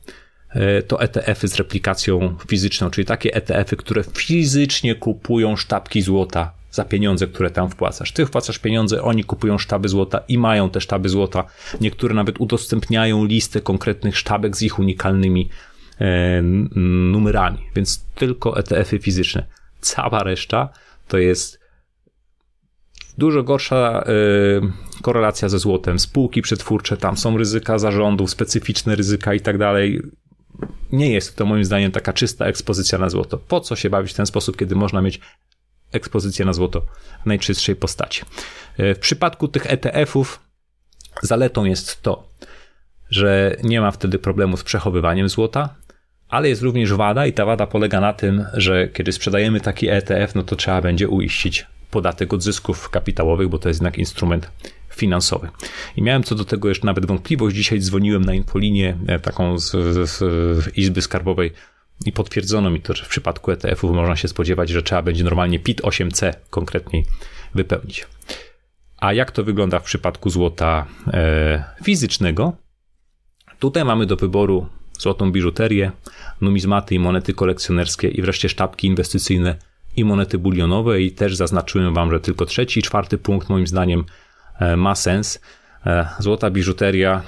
e, 0.50 0.84
to 0.84 1.02
ETF-y 1.02 1.48
z 1.48 1.56
replikacją 1.56 2.36
fizyczną, 2.48 2.90
czyli 2.90 3.06
takie 3.06 3.34
ETF-y, 3.34 3.76
które 3.76 4.04
fizycznie 4.04 4.96
kupują 4.96 5.56
sztabki 5.56 6.02
złota 6.02 6.52
za 6.72 6.86
pieniądze, 6.86 7.28
które 7.28 7.50
tam 7.50 7.70
wpłacasz. 7.70 8.12
Ty 8.12 8.26
wpłacasz 8.26 8.60
pieniądze, 8.60 9.02
oni 9.02 9.24
kupują 9.24 9.58
sztaby 9.58 9.90
złota 9.90 10.24
i 10.28 10.38
mają 10.38 10.70
te 10.70 10.82
sztaby 10.82 11.10
złota. 11.10 11.44
Niektóre 11.82 12.16
nawet 12.16 12.40
udostępniają 12.40 13.26
listę 13.26 13.62
konkretnych 13.62 14.18
sztabek 14.18 14.58
z 14.58 14.62
ich 14.62 14.80
unikalnymi 14.80 15.50
e, 16.02 16.42
numerami, 17.12 17.60
więc 17.76 18.06
tylko 18.16 18.58
ETF-y 18.58 19.00
fizyczne. 19.00 19.46
Cała 19.82 20.24
reszta 20.24 20.70
to 21.08 21.18
jest 21.18 21.60
dużo 23.20 23.44
gorsza 23.44 24.04
e, 24.04 25.02
korelacja 25.02 25.50
ze 25.50 25.60
złotem. 25.60 26.00
Spółki 26.00 26.42
przetwórcze, 26.42 26.98
tam 26.98 27.18
są 27.18 27.38
ryzyka 27.38 27.80
zarządów, 27.80 28.32
specyficzne 28.32 28.96
ryzyka 28.96 29.34
i 29.34 29.40
tak 29.40 29.58
dalej. 29.58 30.02
Nie 30.92 31.14
jest 31.14 31.36
to 31.36 31.46
moim 31.46 31.66
zdaniem 31.66 31.92
taka 31.92 32.14
czysta 32.14 32.46
ekspozycja 32.46 32.98
na 32.98 33.10
złoto. 33.10 33.38
Po 33.38 33.60
co 33.60 33.76
się 33.76 33.90
bawić 33.90 34.12
w 34.12 34.16
ten 34.16 34.26
sposób, 34.26 34.58
kiedy 34.58 34.76
można 34.76 35.02
mieć 35.02 35.20
ekspozycję 35.92 36.46
na 36.46 36.54
złoto 36.54 36.82
w 37.24 37.26
najczystszej 37.26 37.76
postaci. 37.76 38.22
E, 38.78 38.96
w 38.96 39.00
przypadku 39.00 39.48
tych 39.48 39.72
ETF-ów 39.72 40.40
zaletą 41.22 41.66
jest 41.66 42.02
to, 42.02 42.30
że 43.10 43.56
nie 43.64 43.82
ma 43.82 43.92
wtedy 43.92 44.20
problemu 44.20 44.58
z 44.58 44.64
przechowywaniem 44.64 45.30
złota, 45.30 45.76
ale 46.30 46.50
jest 46.50 46.62
również 46.62 46.94
wada 46.94 47.26
i 47.26 47.34
ta 47.34 47.46
wada 47.46 47.68
polega 47.68 48.00
na 48.00 48.14
tym, 48.14 48.46
że 48.54 48.88
kiedy 48.88 49.12
sprzedajemy 49.12 49.62
taki 49.62 49.90
ETF, 49.90 50.36
no 50.36 50.44
to 50.44 50.56
trzeba 50.56 50.82
będzie 50.82 51.08
uiścić 51.08 51.66
podatek 51.92 52.34
od 52.34 52.44
zysków 52.44 52.90
kapitałowych, 52.90 53.50
bo 53.50 53.60
to 53.60 53.70
jest 53.70 53.82
jednak 53.82 53.98
instrument 53.98 54.52
finansowy. 54.90 55.50
I 55.96 56.02
miałem 56.02 56.24
co 56.24 56.36
do 56.36 56.46
tego 56.46 56.70
jeszcze 56.70 56.86
nawet 56.86 57.06
wątpliwość. 57.06 57.56
Dzisiaj 57.56 57.80
dzwoniłem 57.80 58.26
na 58.26 58.34
infolinię 58.34 58.98
e, 59.08 59.20
taką 59.20 59.60
z, 59.60 59.72
z, 60.10 60.18
z 60.64 60.78
Izby 60.78 61.02
Skarbowej 61.02 61.52
i 62.06 62.12
potwierdzono 62.12 62.70
mi 62.70 62.82
to, 62.82 62.94
że 62.94 63.06
w 63.06 63.08
przypadku 63.08 63.52
ETF-ów 63.52 63.92
można 63.92 64.16
się 64.16 64.28
spodziewać, 64.28 64.70
że 64.70 64.84
trzeba 64.84 65.02
będzie 65.02 65.24
normalnie 65.24 65.60
PIT 65.60 65.82
8C 65.82 66.34
konkretniej 66.50 67.06
wypełnić. 67.56 68.08
A 68.98 69.14
jak 69.14 69.32
to 69.32 69.44
wygląda 69.44 69.80
w 69.80 69.84
przypadku 69.84 70.30
złota 70.30 70.86
e, 71.08 71.64
fizycznego? 71.84 72.54
Tutaj 73.60 73.86
mamy 73.86 74.06
do 74.06 74.16
wyboru 74.16 74.68
złotą 75.00 75.32
biżuterię, 75.32 75.92
numizmaty 76.42 76.96
i 76.96 77.00
monety 77.00 77.34
kolekcjonerskie 77.34 78.08
i 78.08 78.22
wreszcie 78.22 78.50
sztabki 78.50 78.88
inwestycyjne 78.88 79.56
i 80.00 80.06
monety 80.06 80.38
bulionowe 80.38 81.02
i 81.02 81.12
też 81.12 81.36
zaznaczyłem 81.36 81.94
wam, 81.94 82.12
że 82.12 82.20
tylko 82.20 82.46
trzeci 82.46 82.80
i 82.80 82.84
czwarty 82.84 83.18
punkt 83.18 83.50
moim 83.50 83.68
zdaniem 83.68 84.06
ma 84.78 84.96
sens. 84.96 85.40
Złota 86.20 86.50
biżuteria, 86.50 87.22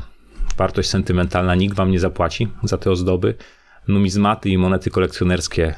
wartość 0.57 0.89
sentymentalna, 0.89 1.55
nikt 1.55 1.75
wam 1.75 1.91
nie 1.91 1.99
zapłaci 1.99 2.47
za 2.63 2.77
te 2.77 2.91
ozdoby. 2.91 3.36
Numizmaty 3.88 4.49
i 4.49 4.57
monety 4.57 4.89
kolekcjonerskie 4.89 5.75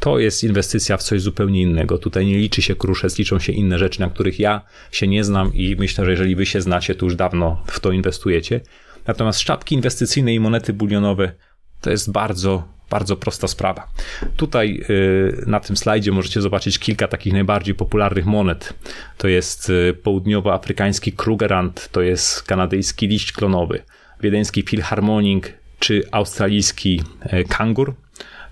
to 0.00 0.18
jest 0.18 0.44
inwestycja 0.44 0.96
w 0.96 1.02
coś 1.02 1.22
zupełnie 1.22 1.62
innego. 1.62 1.98
Tutaj 1.98 2.26
nie 2.26 2.38
liczy 2.38 2.62
się 2.62 2.74
kruszec, 2.74 3.18
liczą 3.18 3.38
się 3.38 3.52
inne 3.52 3.78
rzeczy, 3.78 4.00
na 4.00 4.10
których 4.10 4.40
ja 4.40 4.60
się 4.92 5.08
nie 5.08 5.24
znam 5.24 5.54
i 5.54 5.76
myślę, 5.78 6.04
że 6.04 6.10
jeżeli 6.10 6.36
wy 6.36 6.46
się 6.46 6.60
znacie, 6.60 6.94
to 6.94 7.06
już 7.06 7.16
dawno 7.16 7.62
w 7.66 7.80
to 7.80 7.92
inwestujecie. 7.92 8.60
Natomiast 9.06 9.40
sztabki 9.40 9.74
inwestycyjne 9.74 10.34
i 10.34 10.40
monety 10.40 10.72
bulionowe 10.72 11.32
to 11.80 11.90
jest 11.90 12.12
bardzo, 12.12 12.68
bardzo 12.90 13.16
prosta 13.16 13.48
sprawa. 13.48 13.88
Tutaj 14.36 14.84
y, 14.90 15.44
na 15.46 15.60
tym 15.60 15.76
slajdzie 15.76 16.12
możecie 16.12 16.40
zobaczyć 16.40 16.78
kilka 16.78 17.08
takich 17.08 17.32
najbardziej 17.32 17.74
popularnych 17.74 18.26
monet. 18.26 18.74
To 19.18 19.28
jest 19.28 19.70
y, 19.70 19.94
południowoafrykański 20.02 21.12
Krugerrand, 21.12 21.88
to 21.92 22.02
jest 22.02 22.42
kanadyjski 22.42 23.08
liść 23.08 23.32
klonowy, 23.32 23.82
wiedeński 24.20 24.64
Philharmonic 24.64 25.44
czy 25.78 26.02
australijski 26.12 27.02
y, 27.32 27.44
kangur. 27.44 27.94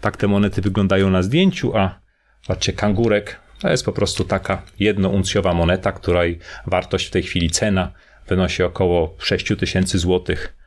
Tak 0.00 0.16
te 0.16 0.28
monety 0.28 0.62
wyglądają 0.62 1.10
na 1.10 1.22
zdjęciu, 1.22 1.76
a 1.76 2.00
patrzcie, 2.46 2.72
kangurek 2.72 3.40
to 3.60 3.70
jest 3.70 3.84
po 3.84 3.92
prostu 3.92 4.24
taka 4.24 4.62
jednouncjowa 4.78 5.54
moneta, 5.54 5.92
której 5.92 6.38
wartość 6.66 7.06
w 7.06 7.10
tej 7.10 7.22
chwili 7.22 7.50
cena 7.50 7.92
wynosi 8.28 8.62
około 8.62 9.16
6000 9.18 9.98
złotych. 9.98 10.57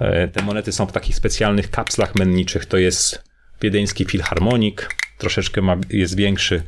E, 0.00 0.28
te 0.28 0.42
monety 0.42 0.72
są 0.72 0.86
w 0.86 0.92
takich 0.92 1.16
specjalnych 1.16 1.70
kapslach 1.70 2.14
menniczych. 2.14 2.66
To 2.66 2.76
jest 2.76 3.24
wiedeński 3.62 4.04
filharmonik, 4.04 4.88
troszeczkę 5.18 5.62
ma, 5.62 5.76
jest 5.90 6.16
większy 6.16 6.62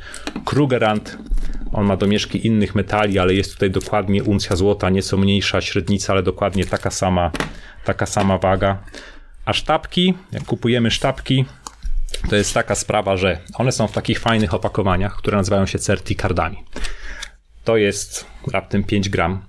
Krugerrand. 0.45 1.19
On 1.73 1.87
ma 1.87 1.97
domieszki 1.97 2.47
innych 2.47 2.75
metali, 2.75 3.19
ale 3.19 3.35
jest 3.35 3.53
tutaj 3.53 3.71
dokładnie 3.71 4.25
uncja 4.25 4.57
złota, 4.57 4.91
nieco 4.91 5.17
mniejsza 5.17 5.61
średnica, 5.61 6.13
ale 6.13 6.23
dokładnie 6.23 6.65
taka 6.65 6.91
sama, 6.91 7.31
taka 7.85 8.07
sama 8.07 8.39
waga. 8.39 8.83
A 9.45 9.53
sztabki, 9.53 10.15
jak 10.33 10.45
kupujemy 10.45 10.91
sztabki, 10.91 11.45
to 12.31 12.37
jest 12.37 12.55
taka 12.55 12.75
sprawa, 12.75 13.17
że 13.17 13.39
one 13.55 13.73
są 13.73 13.87
w 13.87 13.93
takich 13.93 14.19
fajnych 14.19 14.55
opakowaniach, 14.55 15.17
które 15.17 15.37
nazywają 15.37 15.67
się 15.67 15.79
certikardami. 15.79 16.65
To 17.65 17.77
jest 17.77 18.27
raptem 18.53 18.85
5 18.85 19.09
gram. 19.09 19.43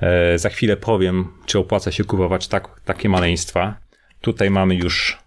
E, 0.00 0.38
za 0.38 0.48
chwilę 0.48 0.76
powiem, 0.76 1.28
czy 1.46 1.58
opłaca 1.58 1.92
się 1.92 2.04
kupować 2.04 2.48
tak, 2.48 2.80
takie 2.84 3.08
maleństwa. 3.08 3.76
Tutaj 4.20 4.50
mamy 4.50 4.74
już 4.74 5.18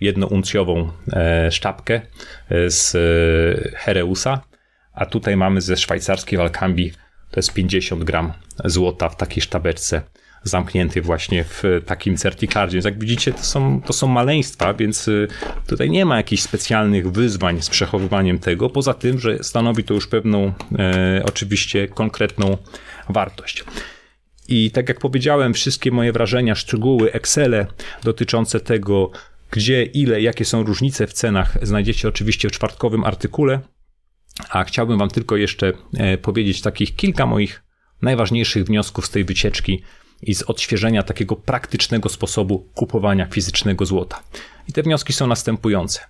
jednouncjową 0.00 0.90
e, 1.12 1.52
sztabkę 1.52 2.00
e, 2.50 2.70
z 2.70 2.96
Hereusa, 3.74 4.40
a 4.92 5.06
tutaj 5.06 5.36
mamy 5.36 5.60
ze 5.60 5.76
szwajcarskiej 5.76 6.38
Walkambi, 6.38 6.92
to 7.30 7.38
jest 7.38 7.52
50 7.52 8.04
gram 8.04 8.32
złota 8.64 9.08
w 9.08 9.16
takiej 9.16 9.42
sztabeczce 9.42 10.02
zamknięty 10.42 11.02
właśnie 11.02 11.44
w 11.44 11.62
takim 11.86 12.16
certikardzie. 12.16 12.76
Więc 12.76 12.84
jak 12.84 12.98
widzicie, 12.98 13.32
to 13.32 13.42
są, 13.42 13.82
to 13.82 13.92
są 13.92 14.06
maleństwa, 14.06 14.74
więc 14.74 15.10
tutaj 15.66 15.90
nie 15.90 16.04
ma 16.04 16.16
jakichś 16.16 16.42
specjalnych 16.42 17.12
wyzwań 17.12 17.62
z 17.62 17.70
przechowywaniem 17.70 18.38
tego, 18.38 18.70
poza 18.70 18.94
tym, 18.94 19.18
że 19.18 19.44
stanowi 19.44 19.84
to 19.84 19.94
już 19.94 20.06
pewną 20.06 20.52
e, 20.78 21.22
oczywiście 21.24 21.88
konkretną 21.88 22.56
wartość. 23.12 23.64
I 24.48 24.70
tak 24.70 24.88
jak 24.88 24.98
powiedziałem, 24.98 25.54
wszystkie 25.54 25.90
moje 25.90 26.12
wrażenia, 26.12 26.54
szczegóły, 26.54 27.12
Excele 27.12 27.66
dotyczące 28.02 28.60
tego, 28.60 29.10
gdzie, 29.50 29.82
ile, 29.82 30.20
jakie 30.20 30.44
są 30.44 30.62
różnice 30.62 31.06
w 31.06 31.12
cenach, 31.12 31.58
znajdziecie 31.62 32.08
oczywiście 32.08 32.48
w 32.48 32.52
czwartkowym 32.52 33.04
artykule. 33.04 33.60
A 34.50 34.64
chciałbym 34.64 34.98
Wam 34.98 35.08
tylko 35.08 35.36
jeszcze 35.36 35.72
e, 35.96 36.18
powiedzieć 36.18 36.60
takich 36.60 36.96
kilka 36.96 37.26
moich 37.26 37.62
najważniejszych 38.02 38.64
wniosków 38.64 39.06
z 39.06 39.10
tej 39.10 39.24
wycieczki, 39.24 39.82
i 40.22 40.34
z 40.34 40.42
odświeżenia 40.42 41.02
takiego 41.02 41.36
praktycznego 41.36 42.08
sposobu 42.08 42.58
kupowania 42.74 43.26
fizycznego 43.26 43.86
złota. 43.86 44.22
I 44.68 44.72
te 44.72 44.82
wnioski 44.82 45.12
są 45.12 45.26
następujące. 45.26 46.00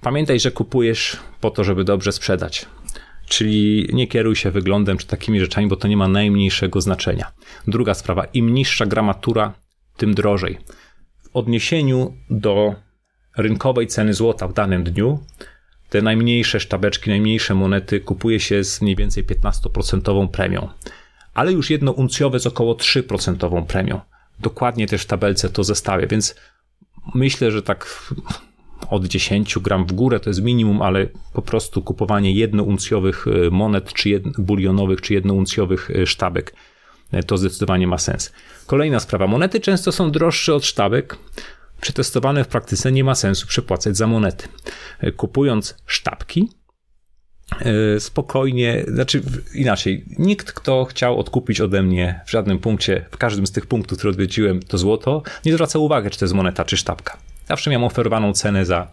Pamiętaj, 0.00 0.40
że 0.40 0.50
kupujesz 0.50 1.16
po 1.40 1.50
to, 1.50 1.64
żeby 1.64 1.84
dobrze 1.84 2.12
sprzedać. 2.12 2.66
Czyli 3.26 3.88
nie 3.92 4.06
kieruj 4.06 4.36
się 4.36 4.50
wyglądem 4.50 4.98
czy 4.98 5.06
takimi 5.06 5.40
rzeczami, 5.40 5.68
bo 5.68 5.76
to 5.76 5.88
nie 5.88 5.96
ma 5.96 6.08
najmniejszego 6.08 6.80
znaczenia. 6.80 7.32
Druga 7.66 7.94
sprawa, 7.94 8.24
im 8.24 8.54
niższa 8.54 8.86
gramatura, 8.86 9.52
tym 9.96 10.14
drożej. 10.14 10.58
W 11.22 11.36
odniesieniu 11.36 12.16
do 12.30 12.74
rynkowej 13.36 13.86
ceny 13.86 14.14
złota 14.14 14.48
w 14.48 14.52
danym 14.52 14.84
dniu, 14.84 15.18
te 15.90 16.02
najmniejsze 16.02 16.60
sztabeczki, 16.60 17.10
najmniejsze 17.10 17.54
monety 17.54 18.00
kupuje 18.00 18.40
się 18.40 18.64
z 18.64 18.82
mniej 18.82 18.96
więcej 18.96 19.24
15% 19.24 20.28
premią 20.28 20.68
ale 21.34 21.52
już 21.52 21.70
jedno 21.70 21.92
uncjowe 21.92 22.40
z 22.40 22.46
około 22.46 22.74
3% 22.74 23.66
premią. 23.66 24.00
Dokładnie 24.40 24.86
też 24.86 25.02
w 25.02 25.06
tabelce 25.06 25.50
to 25.50 25.64
zestawię, 25.64 26.06
więc 26.06 26.34
myślę, 27.14 27.50
że 27.50 27.62
tak 27.62 28.12
od 28.90 29.06
10 29.06 29.58
gram 29.58 29.86
w 29.86 29.92
górę 29.92 30.20
to 30.20 30.30
jest 30.30 30.42
minimum, 30.42 30.82
ale 30.82 31.06
po 31.32 31.42
prostu 31.42 31.82
kupowanie 31.82 32.32
jednouncjowych 32.32 33.26
y, 33.26 33.50
monet, 33.50 33.92
czy 33.92 34.08
jed, 34.08 34.22
bulionowych, 34.38 35.00
czy 35.00 35.14
jednouncjowych 35.14 35.90
y, 35.90 36.06
sztabek 36.06 36.54
y, 37.14 37.22
to 37.22 37.36
zdecydowanie 37.36 37.86
ma 37.86 37.98
sens. 37.98 38.32
Kolejna 38.66 39.00
sprawa. 39.00 39.26
Monety 39.26 39.60
często 39.60 39.92
są 39.92 40.10
droższe 40.10 40.54
od 40.54 40.64
sztabek. 40.64 41.18
Przetestowane 41.80 42.44
w 42.44 42.48
praktyce 42.48 42.92
nie 42.92 43.04
ma 43.04 43.14
sensu 43.14 43.46
przepłacać 43.46 43.96
za 43.96 44.06
monety. 44.06 44.48
Kupując 45.16 45.76
sztabki, 45.86 46.48
E, 47.60 48.00
spokojnie, 48.00 48.84
znaczy 48.88 49.22
inaczej, 49.54 50.04
nikt, 50.18 50.52
kto 50.52 50.84
chciał 50.84 51.20
odkupić 51.20 51.60
ode 51.60 51.82
mnie 51.82 52.20
w 52.26 52.30
żadnym 52.30 52.58
punkcie, 52.58 53.06
w 53.10 53.16
każdym 53.16 53.46
z 53.46 53.52
tych 53.52 53.66
punktów, 53.66 53.98
które 53.98 54.10
odwiedziłem, 54.10 54.62
to 54.62 54.78
złoto, 54.78 55.22
nie 55.44 55.52
zwraca 55.52 55.78
uwagi, 55.78 56.10
czy 56.10 56.18
to 56.18 56.24
jest 56.24 56.34
moneta, 56.34 56.64
czy 56.64 56.76
sztabka. 56.76 57.16
Zawsze 57.48 57.70
miałem 57.70 57.84
oferowaną 57.84 58.32
cenę 58.32 58.64
za 58.64 58.88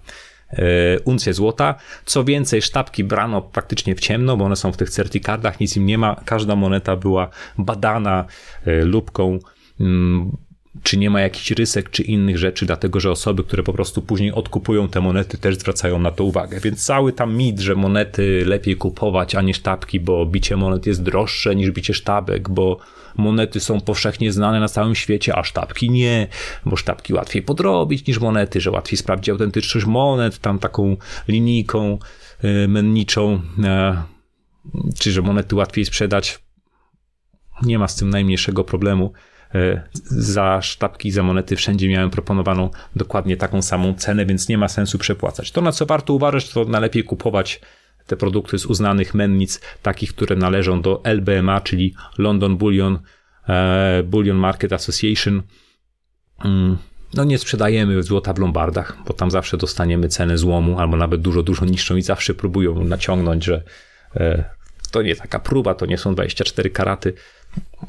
e, 0.50 1.00
uncję 1.00 1.34
złota. 1.34 1.76
Co 2.06 2.24
więcej, 2.24 2.62
sztabki 2.62 3.04
brano 3.04 3.42
praktycznie 3.42 3.96
w 3.96 4.00
ciemno, 4.00 4.38
bo 4.38 4.46
one 4.46 4.56
są 4.56 4.72
w 4.72 4.78
tych 4.78 4.90
certikardach, 4.90 5.60
nic 5.60 5.78
im 5.78 5.86
nie 5.86 5.98
ma. 5.98 6.22
Każda 6.26 6.56
moneta 6.56 6.96
była 6.96 7.30
badana 7.58 8.26
e, 8.66 8.86
lubką 8.86 9.40
mm, 9.80 10.38
czy 10.84 10.98
nie 10.98 11.10
ma 11.10 11.22
jakichś 11.22 11.52
rysek, 11.52 11.90
czy 11.90 12.04
innych 12.04 12.38
rzeczy, 12.38 12.66
dlatego 12.66 13.00
że 13.00 13.12
osoby, 13.12 13.44
które 13.44 13.64
po 13.64 13.74
prostu 13.74 14.02
później 14.02 14.32
odkupują 14.32 14.88
te 14.88 15.02
monety, 15.02 15.38
też 15.38 15.56
zwracają 15.56 16.00
na 16.00 16.12
to 16.12 16.24
uwagę. 16.24 16.60
Więc 16.60 16.86
cały 16.86 17.14
tam 17.14 17.36
mit, 17.36 17.60
że 17.60 17.76
monety 17.76 18.44
lepiej 18.46 18.76
kupować, 18.76 19.36
a 19.36 19.42
nie 19.42 19.54
sztabki, 19.54 20.00
bo 20.00 20.26
bicie 20.26 20.58
monet 20.58 20.86
jest 20.86 21.04
droższe 21.04 21.56
niż 21.56 21.72
bicie 21.72 21.94
sztabek, 21.94 22.50
bo 22.50 22.78
monety 23.17 23.60
są 23.60 23.82
powszechnie 23.82 24.32
znane 24.32 24.60
na 24.60 24.67
całym 24.67 24.95
świecie, 24.95 25.36
a 25.36 25.43
sztabki 25.43 25.89
nie, 25.89 26.28
bo 26.65 26.76
sztabki 26.76 27.13
łatwiej 27.13 27.41
podrobić 27.41 28.08
niż 28.08 28.19
monety, 28.19 28.62
że 28.62 28.71
łatwiej 28.71 28.97
sprawdzić 28.97 29.30
autentyczność 29.30 29.86
monet, 29.86 30.39
tam 30.39 30.60
taką 30.60 30.97
linijką 31.28 31.97
y, 32.43 32.67
menniczą, 32.67 33.41
e, 33.63 34.04
czy 35.00 35.12
że 35.12 35.21
monety 35.21 35.56
łatwiej 35.56 35.86
sprzedać. 35.86 36.39
Nie 37.63 37.80
ma 37.80 37.88
z 37.88 37.95
tym 37.95 38.10
najmniejszego 38.10 38.63
problemu. 38.63 39.13
E, 39.56 39.82
za 40.04 40.62
sztabki, 40.62 41.12
za 41.12 41.24
monety 41.24 41.56
wszędzie 41.56 41.89
miałem 41.89 42.10
proponowaną 42.10 42.69
dokładnie 42.95 43.38
taką 43.38 43.62
samą 43.62 43.93
cenę, 43.93 44.26
więc 44.26 44.50
nie 44.50 44.58
ma 44.58 44.67
sensu 44.67 44.97
przepłacać. 44.97 45.52
To, 45.52 45.62
na 45.62 45.71
co 45.71 45.86
warto 45.86 46.13
uważać, 46.13 46.50
to 46.50 46.65
najlepiej 46.65 47.04
kupować 47.04 47.62
te 48.12 48.17
produkty 48.17 48.60
z 48.60 48.65
uznanych 48.65 49.13
mennic, 49.13 49.62
takich, 49.82 50.15
które 50.15 50.36
należą 50.36 50.82
do 50.82 51.02
LBMA, 51.04 51.62
czyli 51.62 51.93
London 52.17 52.58
Bullion, 52.58 53.00
e, 53.50 54.04
Bullion 54.04 54.38
Market 54.38 54.74
Association. 54.74 55.43
Mm, 56.45 56.78
no 57.13 57.24
nie 57.24 57.38
sprzedajemy 57.38 58.04
złota 58.04 58.34
w 58.34 58.39
lombardach, 58.39 58.97
bo 59.08 59.13
tam 59.13 59.32
zawsze 59.32 59.58
dostaniemy 59.58 60.08
cenę 60.08 60.38
złomu, 60.38 60.80
albo 60.80 60.97
nawet 60.97 61.21
dużo, 61.21 61.43
dużo 61.43 61.65
niższą 61.65 61.95
i 61.95 62.02
zawsze 62.02 62.34
próbują 62.34 62.84
naciągnąć, 62.84 63.45
że 63.45 63.63
e, 64.15 64.43
to 64.91 65.02
nie 65.02 65.15
taka 65.15 65.39
próba, 65.39 65.74
to 65.74 65.86
nie 65.86 65.97
są 65.97 66.13
24 66.13 66.69
karaty, 66.69 67.13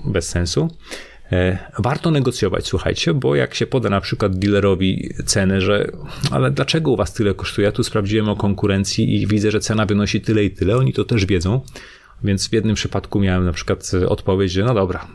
bez 0.05 0.29
sensu. 0.29 0.77
E, 1.33 1.59
warto 1.79 2.11
negocjować, 2.11 2.67
słuchajcie, 2.67 3.15
bo 3.15 3.35
jak 3.35 3.55
się 3.55 3.67
poda 3.67 3.91
na 3.91 4.01
przykład 4.01 4.39
dealerowi 4.39 5.15
cenę, 5.27 5.61
że 5.61 5.93
ale 6.31 6.51
dlaczego 6.51 6.91
u 6.91 6.97
was 6.97 7.13
tyle 7.13 7.35
kosztuje? 7.35 7.65
Ja 7.65 7.73
tu 7.73 7.85
sprawdziłem 7.85 8.29
o 8.29 8.37
konkurencji 8.37 9.23
i 9.23 9.27
widzę, 9.27 9.51
że 9.51 9.61
cena 9.61 9.87
wynosi 9.87 10.21
tyle 10.21 10.45
i 10.45 10.51
tyle, 10.51 10.77
oni 10.77 10.93
to 10.93 11.05
też 11.05 11.27
wiedzą. 11.27 11.61
Więc 12.25 12.49
w 12.49 12.53
jednym 12.53 12.75
przypadku 12.75 13.21
miałem 13.21 13.45
na 13.45 13.53
przykład 13.53 13.91
odpowiedź, 14.09 14.53
że 14.53 14.65
no 14.65 14.75
dobra, 14.75 15.07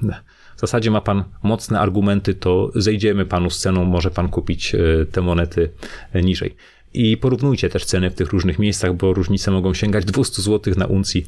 w 0.57 0.59
zasadzie 0.59 0.91
ma 0.91 1.01
pan 1.01 1.23
mocne 1.43 1.79
argumenty, 1.79 2.33
to 2.33 2.71
zejdziemy 2.75 3.25
panu 3.25 3.49
z 3.49 3.59
ceną, 3.59 3.85
może 3.85 4.11
pan 4.11 4.29
kupić 4.29 4.75
e, 4.75 4.79
te 5.11 5.21
monety 5.21 5.69
e, 6.13 6.21
niżej. 6.21 6.55
I 6.93 7.17
porównujcie 7.17 7.69
też 7.69 7.85
ceny 7.85 8.09
w 8.09 8.15
tych 8.15 8.29
różnych 8.29 8.59
miejscach, 8.59 8.95
bo 8.95 9.13
różnice 9.13 9.51
mogą 9.51 9.73
sięgać 9.73 10.05
200 10.05 10.41
zł 10.41 10.73
na 10.77 10.85
uncji, 10.85 11.25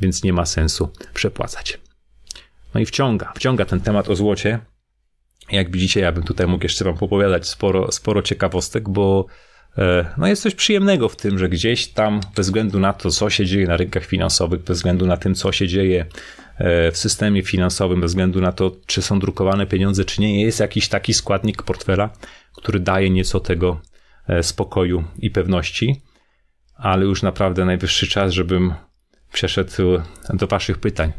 więc 0.00 0.22
nie 0.22 0.32
ma 0.32 0.46
sensu 0.46 0.88
przepłacać. 1.14 1.78
No 2.76 2.80
i 2.80 2.86
wciąga, 2.86 3.32
wciąga 3.36 3.64
ten 3.64 3.80
temat 3.80 4.08
o 4.08 4.16
złocie. 4.16 4.58
Jak 5.52 5.70
widzicie, 5.70 6.00
ja 6.00 6.12
bym 6.12 6.22
tutaj 6.22 6.46
mógł 6.46 6.64
jeszcze 6.64 6.84
wam 6.84 6.98
popowiadać 6.98 7.48
sporo, 7.48 7.92
sporo 7.92 8.22
ciekawostek, 8.22 8.88
bo 8.88 9.26
E, 9.78 10.14
no 10.16 10.26
jest 10.26 10.42
coś 10.42 10.54
przyjemnego 10.54 11.08
w 11.08 11.16
tym, 11.16 11.38
że 11.38 11.48
gdzieś 11.48 11.88
tam, 11.88 12.20
bez 12.36 12.46
względu 12.46 12.80
na 12.80 12.92
to, 12.92 13.10
co 13.10 13.30
się 13.30 13.46
dzieje 13.46 13.66
na 13.66 13.76
rynkach 13.76 14.04
finansowych, 14.04 14.62
bez 14.62 14.76
względu 14.76 15.06
na 15.06 15.16
tym, 15.16 15.34
co 15.34 15.52
się 15.52 15.68
dzieje 15.68 16.06
e, 16.58 16.92
w 16.92 16.96
systemie 16.96 17.42
finansowym, 17.42 18.00
bez 18.00 18.10
względu 18.10 18.40
na 18.40 18.52
to, 18.52 18.72
czy 18.86 19.02
są 19.02 19.18
drukowane 19.18 19.66
pieniądze, 19.66 20.04
czy 20.04 20.20
nie, 20.20 20.42
jest 20.42 20.60
jakiś 20.60 20.88
taki 20.88 21.14
składnik 21.14 21.62
portfela, 21.62 22.10
który 22.56 22.80
daje 22.80 23.10
nieco 23.10 23.40
tego 23.40 23.80
e, 24.28 24.42
spokoju 24.42 25.04
i 25.18 25.30
pewności. 25.30 26.02
Ale 26.74 27.04
już 27.04 27.22
naprawdę 27.22 27.64
najwyższy 27.64 28.08
czas, 28.08 28.32
żebym 28.32 28.74
przeszedł 29.32 29.72
do 30.34 30.46
Waszych 30.46 30.78
pytań. 30.78 31.12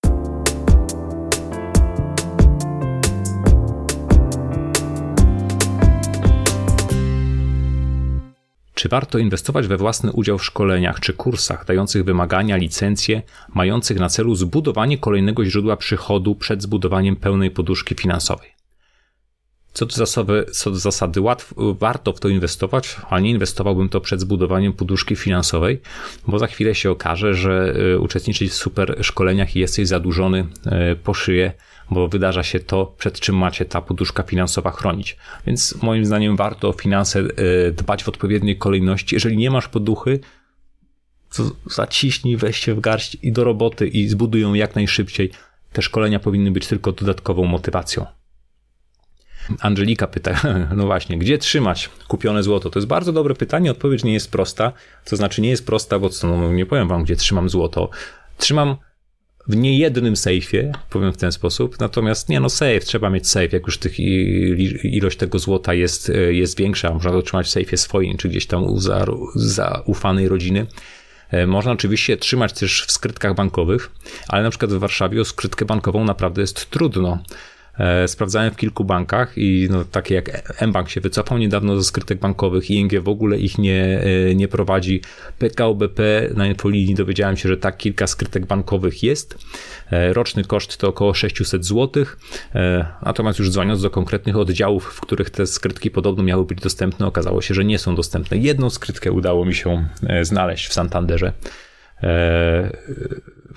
Czy 8.77 8.89
warto 8.89 9.17
inwestować 9.17 9.67
we 9.67 9.77
własny 9.77 10.11
udział 10.11 10.37
w 10.37 10.45
szkoleniach 10.45 10.99
czy 10.99 11.13
kursach 11.13 11.65
dających 11.65 12.03
wymagania, 12.03 12.55
licencje, 12.57 13.21
mających 13.53 13.99
na 13.99 14.09
celu 14.09 14.35
zbudowanie 14.35 14.97
kolejnego 14.97 15.45
źródła 15.45 15.77
przychodu 15.77 16.35
przed 16.35 16.61
zbudowaniem 16.61 17.15
pełnej 17.15 17.51
poduszki 17.51 17.95
finansowej? 17.95 18.56
Co 19.73 19.86
do 19.86 19.95
zasady, 19.95 20.45
co 20.51 20.71
do 20.71 20.77
zasady 20.77 21.21
warto 21.80 22.13
w 22.13 22.19
to 22.19 22.30
inwestować, 22.30 22.95
ale 23.10 23.21
nie 23.21 23.30
inwestowałbym 23.30 23.89
to 23.89 24.01
przed 24.01 24.21
zbudowaniem 24.21 24.73
poduszki 24.73 25.15
finansowej, 25.15 25.82
bo 26.27 26.39
za 26.39 26.47
chwilę 26.47 26.75
się 26.75 26.91
okaże, 26.91 27.34
że 27.34 27.75
y, 27.93 27.99
uczestniczyć 27.99 28.51
w 28.51 28.56
super 28.56 28.97
szkoleniach 29.01 29.56
i 29.56 29.60
jesteś 29.60 29.88
zadłużony 29.88 30.45
y, 30.91 30.95
po 30.95 31.13
szyję 31.13 31.53
bo 31.91 32.08
wydarza 32.08 32.43
się 32.43 32.60
to, 32.60 32.95
przed 32.97 33.19
czym 33.19 33.38
macie 33.38 33.65
ta 33.65 33.82
poduszka 33.82 34.23
finansowa 34.23 34.71
chronić. 34.71 35.17
Więc 35.45 35.75
moim 35.82 36.06
zdaniem 36.06 36.36
warto 36.36 36.69
o 36.69 36.73
finanse 36.73 37.19
e, 37.19 37.71
dbać 37.71 38.03
w 38.03 38.10
odpowiedniej 38.10 38.58
kolejności. 38.58 39.15
Jeżeli 39.15 39.38
nie 39.38 39.51
masz 39.51 39.67
poduchy, 39.67 40.19
to 41.36 41.51
zaciśnij, 41.65 42.38
weź 42.38 42.58
się 42.58 42.75
w 42.75 42.80
garść 42.80 43.17
i 43.21 43.32
do 43.32 43.43
roboty 43.43 43.88
i 43.88 44.08
zbuduj 44.08 44.41
ją 44.41 44.53
jak 44.53 44.75
najszybciej. 44.75 45.32
Te 45.73 45.82
szkolenia 45.82 46.19
powinny 46.19 46.51
być 46.51 46.67
tylko 46.67 46.91
dodatkową 46.91 47.45
motywacją. 47.45 48.06
Angelika 49.60 50.07
pyta, 50.07 50.41
no 50.77 50.86
właśnie, 50.86 51.17
gdzie 51.17 51.38
trzymać 51.38 51.89
kupione 52.07 52.43
złoto? 52.43 52.69
To 52.69 52.79
jest 52.79 52.88
bardzo 52.88 53.13
dobre 53.13 53.36
pytanie, 53.36 53.71
odpowiedź 53.71 54.03
nie 54.03 54.13
jest 54.13 54.31
prosta. 54.31 54.73
To 55.05 55.15
znaczy 55.15 55.41
nie 55.41 55.49
jest 55.49 55.65
prosta, 55.65 55.99
bo 55.99 56.10
co, 56.10 56.27
no, 56.27 56.51
nie 56.51 56.65
powiem 56.65 56.88
wam, 56.88 57.03
gdzie 57.03 57.15
trzymam 57.15 57.49
złoto. 57.49 57.89
Trzymam 58.38 58.77
w 59.47 59.55
niejednym 59.55 60.15
sejfie, 60.15 60.71
powiem 60.89 61.13
w 61.13 61.17
ten 61.17 61.31
sposób. 61.31 61.79
Natomiast 61.79 62.29
nie 62.29 62.39
no, 62.39 62.49
safe, 62.49 62.79
trzeba 62.79 63.10
mieć 63.10 63.27
safe. 63.29 63.49
Jak 63.51 63.65
już 63.65 63.77
tych 63.77 63.99
ilość 64.83 65.17
tego 65.17 65.39
złota 65.39 65.73
jest, 65.73 66.10
e, 66.10 66.33
jest 66.33 66.57
większa, 66.57 66.93
można 66.93 67.12
to 67.12 67.21
trzymać 67.21 67.45
w 67.45 67.49
sejfie 67.49 67.77
swoim, 67.77 68.17
czy 68.17 68.29
gdzieś 68.29 68.47
tam 68.47 68.63
u 68.63 68.79
zaufanej 69.36 70.27
rodziny. 70.27 70.67
E, 71.31 71.47
można 71.47 71.71
oczywiście 71.71 72.17
trzymać 72.17 72.53
też 72.53 72.86
w 72.88 72.91
skrytkach 72.91 73.36
bankowych, 73.36 73.91
ale 74.27 74.43
na 74.43 74.49
przykład 74.49 74.73
w 74.73 74.79
Warszawie 74.79 75.21
o 75.21 75.25
skrytkę 75.25 75.65
bankową 75.65 76.03
naprawdę 76.03 76.41
jest 76.41 76.69
trudno. 76.69 77.19
E, 77.79 78.07
sprawdzałem 78.07 78.51
w 78.51 78.55
kilku 78.55 78.83
bankach 78.83 79.37
i 79.37 79.67
no, 79.71 79.85
takie 79.85 80.15
jak 80.15 80.53
mBank 80.67 80.89
się 80.89 81.01
wycofał 81.01 81.37
niedawno 81.37 81.77
ze 81.77 81.83
skrytek 81.83 82.19
bankowych, 82.19 82.71
ING 82.71 82.99
w 82.99 83.09
ogóle 83.09 83.37
ich 83.37 83.57
nie, 83.57 84.01
e, 84.29 84.35
nie 84.35 84.47
prowadzi. 84.47 85.01
PKO 85.39 85.75
BP 85.75 86.29
na 86.35 86.47
infolinii 86.47 86.95
dowiedziałem 86.95 87.37
się, 87.37 87.49
że 87.49 87.57
tak 87.57 87.77
kilka 87.77 88.07
skrytek 88.07 88.45
bankowych 88.45 89.03
jest. 89.03 89.37
E, 89.91 90.13
roczny 90.13 90.43
koszt 90.43 90.77
to 90.77 90.87
około 90.87 91.13
600 91.13 91.65
zł. 91.65 92.05
Natomiast 93.05 93.39
już 93.39 93.51
dzwoniąc 93.51 93.81
do 93.81 93.89
konkretnych 93.89 94.37
oddziałów, 94.37 94.83
w 94.83 95.01
których 95.01 95.29
te 95.29 95.47
skrytki 95.47 95.91
podobno 95.91 96.23
miały 96.23 96.45
być 96.45 96.61
dostępne, 96.61 97.05
okazało 97.07 97.41
się, 97.41 97.53
że 97.53 97.65
nie 97.65 97.79
są 97.79 97.95
dostępne. 97.95 98.37
Jedną 98.37 98.69
skrytkę 98.69 99.11
udało 99.11 99.45
mi 99.45 99.55
się 99.55 99.87
znaleźć 100.21 100.67
w 100.67 100.73
Santanderze. 100.73 101.33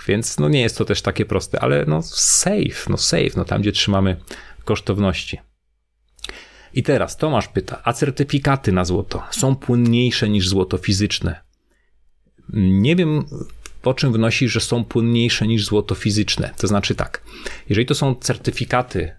Więc 0.06 0.38
no 0.38 0.48
nie 0.48 0.60
jest 0.60 0.78
to 0.78 0.84
też 0.84 1.02
takie 1.02 1.24
proste, 1.24 1.60
ale 1.60 1.84
no 1.86 2.02
safe, 2.02 2.86
no 2.88 2.96
safe, 2.96 3.30
no 3.36 3.44
tam 3.44 3.60
gdzie 3.60 3.72
trzymamy 3.72 4.16
kosztowności. 4.64 5.38
I 6.74 6.82
teraz 6.82 7.16
Tomasz 7.16 7.48
pyta, 7.48 7.80
a 7.84 7.92
certyfikaty 7.92 8.72
na 8.72 8.84
złoto 8.84 9.22
są 9.30 9.56
płynniejsze 9.56 10.28
niż 10.28 10.48
złoto 10.48 10.78
fizyczne? 10.78 11.40
Nie 12.54 12.96
wiem, 12.96 13.24
po 13.82 13.94
czym 13.94 14.12
wnosi, 14.12 14.48
że 14.48 14.60
są 14.60 14.84
płynniejsze 14.84 15.46
niż 15.46 15.64
złoto 15.64 15.94
fizyczne. 15.94 16.54
To 16.56 16.66
znaczy 16.66 16.94
tak, 16.94 17.24
jeżeli 17.68 17.86
to 17.86 17.94
są 17.94 18.14
certyfikaty 18.14 19.16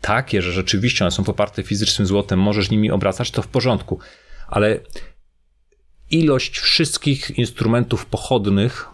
takie, 0.00 0.42
że 0.42 0.52
rzeczywiście 0.52 1.04
one 1.04 1.10
są 1.10 1.24
poparte 1.24 1.62
fizycznym 1.62 2.06
złotem, 2.06 2.38
możesz 2.38 2.70
nimi 2.70 2.90
obracać, 2.90 3.30
to 3.30 3.42
w 3.42 3.48
porządku, 3.48 3.98
ale 4.48 4.80
ilość 6.10 6.58
wszystkich 6.58 7.38
instrumentów 7.38 8.06
pochodnych 8.06 8.86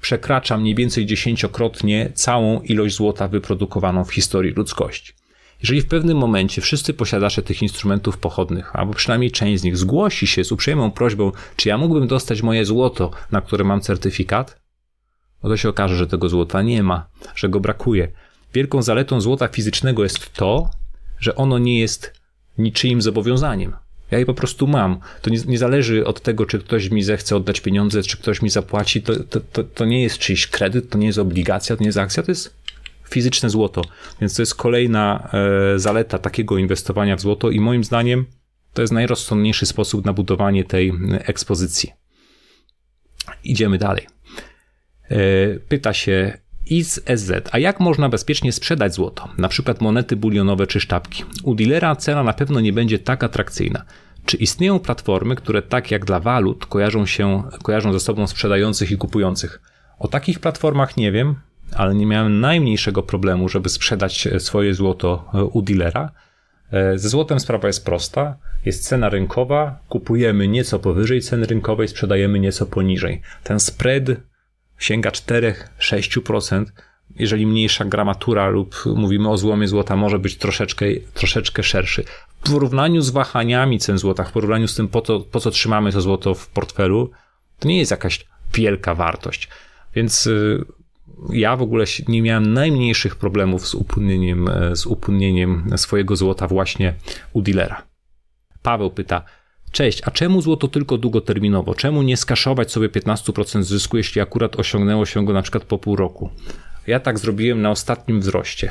przekracza 0.00 0.58
mniej 0.58 0.74
więcej 0.74 1.06
dziesięciokrotnie 1.06 2.10
całą 2.14 2.60
ilość 2.60 2.96
złota 2.96 3.28
wyprodukowaną 3.28 4.04
w 4.04 4.12
historii 4.12 4.52
ludzkości. 4.52 5.12
Jeżeli 5.62 5.80
w 5.80 5.86
pewnym 5.86 6.18
momencie 6.18 6.60
wszyscy 6.60 6.94
posiadacze 6.94 7.42
tych 7.42 7.62
instrumentów 7.62 8.18
pochodnych, 8.18 8.76
albo 8.76 8.94
przynajmniej 8.94 9.30
część 9.30 9.60
z 9.60 9.64
nich, 9.64 9.76
zgłosi 9.76 10.26
się 10.26 10.44
z 10.44 10.52
uprzejmą 10.52 10.90
prośbą, 10.90 11.32
czy 11.56 11.68
ja 11.68 11.78
mógłbym 11.78 12.06
dostać 12.06 12.42
moje 12.42 12.64
złoto, 12.64 13.10
na 13.30 13.40
które 13.40 13.64
mam 13.64 13.80
certyfikat, 13.80 14.60
no 15.42 15.50
to 15.50 15.56
się 15.56 15.68
okaże, 15.68 15.96
że 15.96 16.06
tego 16.06 16.28
złota 16.28 16.62
nie 16.62 16.82
ma, 16.82 17.06
że 17.34 17.48
go 17.48 17.60
brakuje. 17.60 18.12
Wielką 18.54 18.82
zaletą 18.82 19.20
złota 19.20 19.48
fizycznego 19.48 20.02
jest 20.02 20.32
to, 20.32 20.70
że 21.18 21.34
ono 21.34 21.58
nie 21.58 21.80
jest 21.80 22.20
niczyim 22.58 23.02
zobowiązaniem. 23.02 23.76
Ja 24.10 24.18
je 24.18 24.26
po 24.26 24.34
prostu 24.34 24.66
mam. 24.66 25.00
To 25.22 25.30
nie, 25.30 25.38
nie, 25.46 25.58
zależy 25.58 26.06
od 26.06 26.20
tego, 26.20 26.46
czy 26.46 26.58
ktoś 26.58 26.90
mi 26.90 27.02
zechce 27.02 27.36
oddać 27.36 27.60
pieniądze, 27.60 28.02
czy 28.02 28.16
ktoś 28.16 28.42
mi 28.42 28.50
zapłaci. 28.50 29.02
To, 29.02 29.24
to, 29.24 29.40
to, 29.40 29.64
to 29.64 29.84
nie 29.84 30.02
jest 30.02 30.18
czyjś 30.18 30.46
kredyt, 30.46 30.90
to 30.90 30.98
nie 30.98 31.06
jest 31.06 31.18
obligacja, 31.18 31.76
to 31.76 31.82
nie 31.82 31.88
jest 31.88 31.98
akcja, 31.98 32.22
to 32.22 32.30
jest 32.30 32.54
fizyczne 33.10 33.50
złoto. 33.50 33.82
Więc 34.20 34.34
to 34.34 34.42
jest 34.42 34.54
kolejna 34.54 35.30
e, 35.74 35.78
zaleta 35.78 36.18
takiego 36.18 36.58
inwestowania 36.58 37.16
w 37.16 37.20
złoto 37.20 37.50
i 37.50 37.60
moim 37.60 37.84
zdaniem 37.84 38.26
to 38.74 38.82
jest 38.82 38.92
najrozsądniejszy 38.92 39.66
sposób 39.66 40.04
na 40.04 40.12
budowanie 40.12 40.64
tej 40.64 40.92
ekspozycji. 41.10 41.92
Idziemy 43.44 43.78
dalej. 43.78 44.06
E, 45.10 45.16
pyta 45.68 45.92
się 45.92 46.38
IS 46.70 47.00
SZ. 47.16 47.32
A 47.52 47.58
jak 47.58 47.80
można 47.80 48.08
bezpiecznie 48.08 48.52
sprzedać 48.52 48.94
złoto? 48.94 49.28
Na 49.38 49.48
przykład 49.48 49.80
monety 49.80 50.16
bulionowe 50.16 50.66
czy 50.66 50.80
sztabki. 50.80 51.24
U 51.42 51.54
dealera 51.54 51.96
cena 51.96 52.22
na 52.22 52.32
pewno 52.32 52.60
nie 52.60 52.72
będzie 52.72 52.98
tak 52.98 53.24
atrakcyjna. 53.24 53.84
Czy 54.26 54.36
istnieją 54.36 54.78
platformy, 54.78 55.36
które 55.36 55.62
tak 55.62 55.90
jak 55.90 56.04
dla 56.04 56.20
walut 56.20 56.66
kojarzą 56.66 57.06
się, 57.06 57.42
kojarzą 57.62 57.92
ze 57.92 58.00
sobą 58.00 58.26
sprzedających 58.26 58.90
i 58.90 58.96
kupujących? 58.96 59.60
O 59.98 60.08
takich 60.08 60.38
platformach 60.38 60.96
nie 60.96 61.12
wiem, 61.12 61.34
ale 61.74 61.94
nie 61.94 62.06
miałem 62.06 62.40
najmniejszego 62.40 63.02
problemu, 63.02 63.48
żeby 63.48 63.68
sprzedać 63.68 64.28
swoje 64.38 64.74
złoto 64.74 65.30
e, 65.34 65.44
u 65.44 65.62
dealera. 65.62 66.10
E, 66.72 66.98
ze 66.98 67.08
złotem 67.08 67.40
sprawa 67.40 67.66
jest 67.66 67.84
prosta. 67.84 68.36
Jest 68.64 68.88
cena 68.88 69.08
rynkowa, 69.08 69.78
kupujemy 69.88 70.48
nieco 70.48 70.78
powyżej 70.78 71.20
ceny 71.20 71.46
rynkowej, 71.46 71.88
sprzedajemy 71.88 72.40
nieco 72.40 72.66
poniżej. 72.66 73.20
Ten 73.44 73.60
spread 73.60 74.04
sięga 74.80 75.10
4-6%. 75.10 76.64
Jeżeli 77.16 77.46
mniejsza 77.46 77.84
gramatura 77.84 78.48
lub 78.48 78.82
mówimy 78.96 79.30
o 79.30 79.36
złomie 79.36 79.68
złota, 79.68 79.96
może 79.96 80.18
być 80.18 80.36
troszeczkę, 80.36 80.86
troszeczkę 81.14 81.62
szerszy. 81.62 82.04
W 82.28 82.50
porównaniu 82.52 83.00
z 83.00 83.10
wahaniami 83.10 83.78
cen 83.78 83.98
złota, 83.98 84.24
w 84.24 84.32
porównaniu 84.32 84.68
z 84.68 84.74
tym, 84.74 84.88
po 84.88 85.00
co, 85.00 85.20
po 85.20 85.40
co 85.40 85.50
trzymamy 85.50 85.92
to 85.92 86.00
złoto 86.00 86.34
w 86.34 86.48
portfelu, 86.48 87.10
to 87.58 87.68
nie 87.68 87.78
jest 87.78 87.90
jakaś 87.90 88.26
wielka 88.54 88.94
wartość. 88.94 89.48
Więc 89.94 90.26
y, 90.26 90.64
ja 91.32 91.56
w 91.56 91.62
ogóle 91.62 91.84
nie 92.08 92.22
miałem 92.22 92.52
najmniejszych 92.52 93.16
problemów 93.16 93.68
z 93.68 93.74
upłynnieniem, 93.74 94.48
e, 94.48 94.76
z 94.76 94.86
upłynnieniem 94.86 95.70
swojego 95.76 96.16
złota 96.16 96.48
właśnie 96.48 96.94
u 97.32 97.42
dealera. 97.42 97.82
Paweł 98.62 98.90
pyta, 98.90 99.24
Cześć, 99.72 100.02
a 100.04 100.10
czemu 100.10 100.42
złoto 100.42 100.68
tylko 100.68 100.98
długoterminowo? 100.98 101.74
Czemu 101.74 102.02
nie 102.02 102.16
skaszować 102.16 102.72
sobie 102.72 102.88
15% 102.88 103.62
zysku, 103.62 103.96
jeśli 103.96 104.20
akurat 104.20 104.56
osiągnęło 104.56 105.06
się 105.06 105.24
go 105.24 105.32
na 105.32 105.42
przykład 105.42 105.64
po 105.64 105.78
pół 105.78 105.96
roku? 105.96 106.30
Ja 106.86 107.00
tak 107.00 107.18
zrobiłem 107.18 107.62
na 107.62 107.70
ostatnim 107.70 108.20
wzroście. 108.20 108.70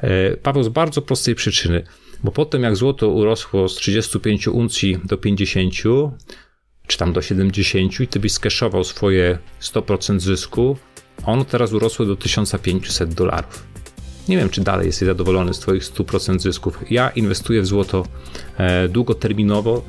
E, 0.00 0.36
Paweł, 0.36 0.62
z 0.62 0.68
bardzo 0.68 1.02
prostej 1.02 1.34
przyczyny, 1.34 1.82
bo 2.24 2.32
potem 2.32 2.62
jak 2.62 2.76
złoto 2.76 3.08
urosło 3.08 3.68
z 3.68 3.74
35 3.74 4.48
uncji 4.48 4.98
do 5.04 5.18
50, 5.18 5.74
czy 6.86 6.98
tam 6.98 7.12
do 7.12 7.22
70 7.22 8.00
i 8.00 8.08
ty 8.08 8.20
byś 8.20 8.32
skaszował 8.32 8.84
swoje 8.84 9.38
100% 9.60 10.20
zysku, 10.20 10.76
on 11.24 11.44
teraz 11.44 11.72
urosło 11.72 12.06
do 12.06 12.16
1500 12.16 13.14
dolarów. 13.14 13.66
Nie 14.28 14.36
wiem, 14.36 14.48
czy 14.48 14.60
dalej 14.60 14.86
jesteś 14.86 15.06
zadowolony 15.06 15.54
z 15.54 15.58
Twoich 15.58 15.82
100% 15.82 16.38
zysków. 16.38 16.90
Ja 16.90 17.10
inwestuję 17.10 17.62
w 17.62 17.66
złoto 17.66 18.06
e, 18.56 18.88
długoterminowo, 18.88 19.84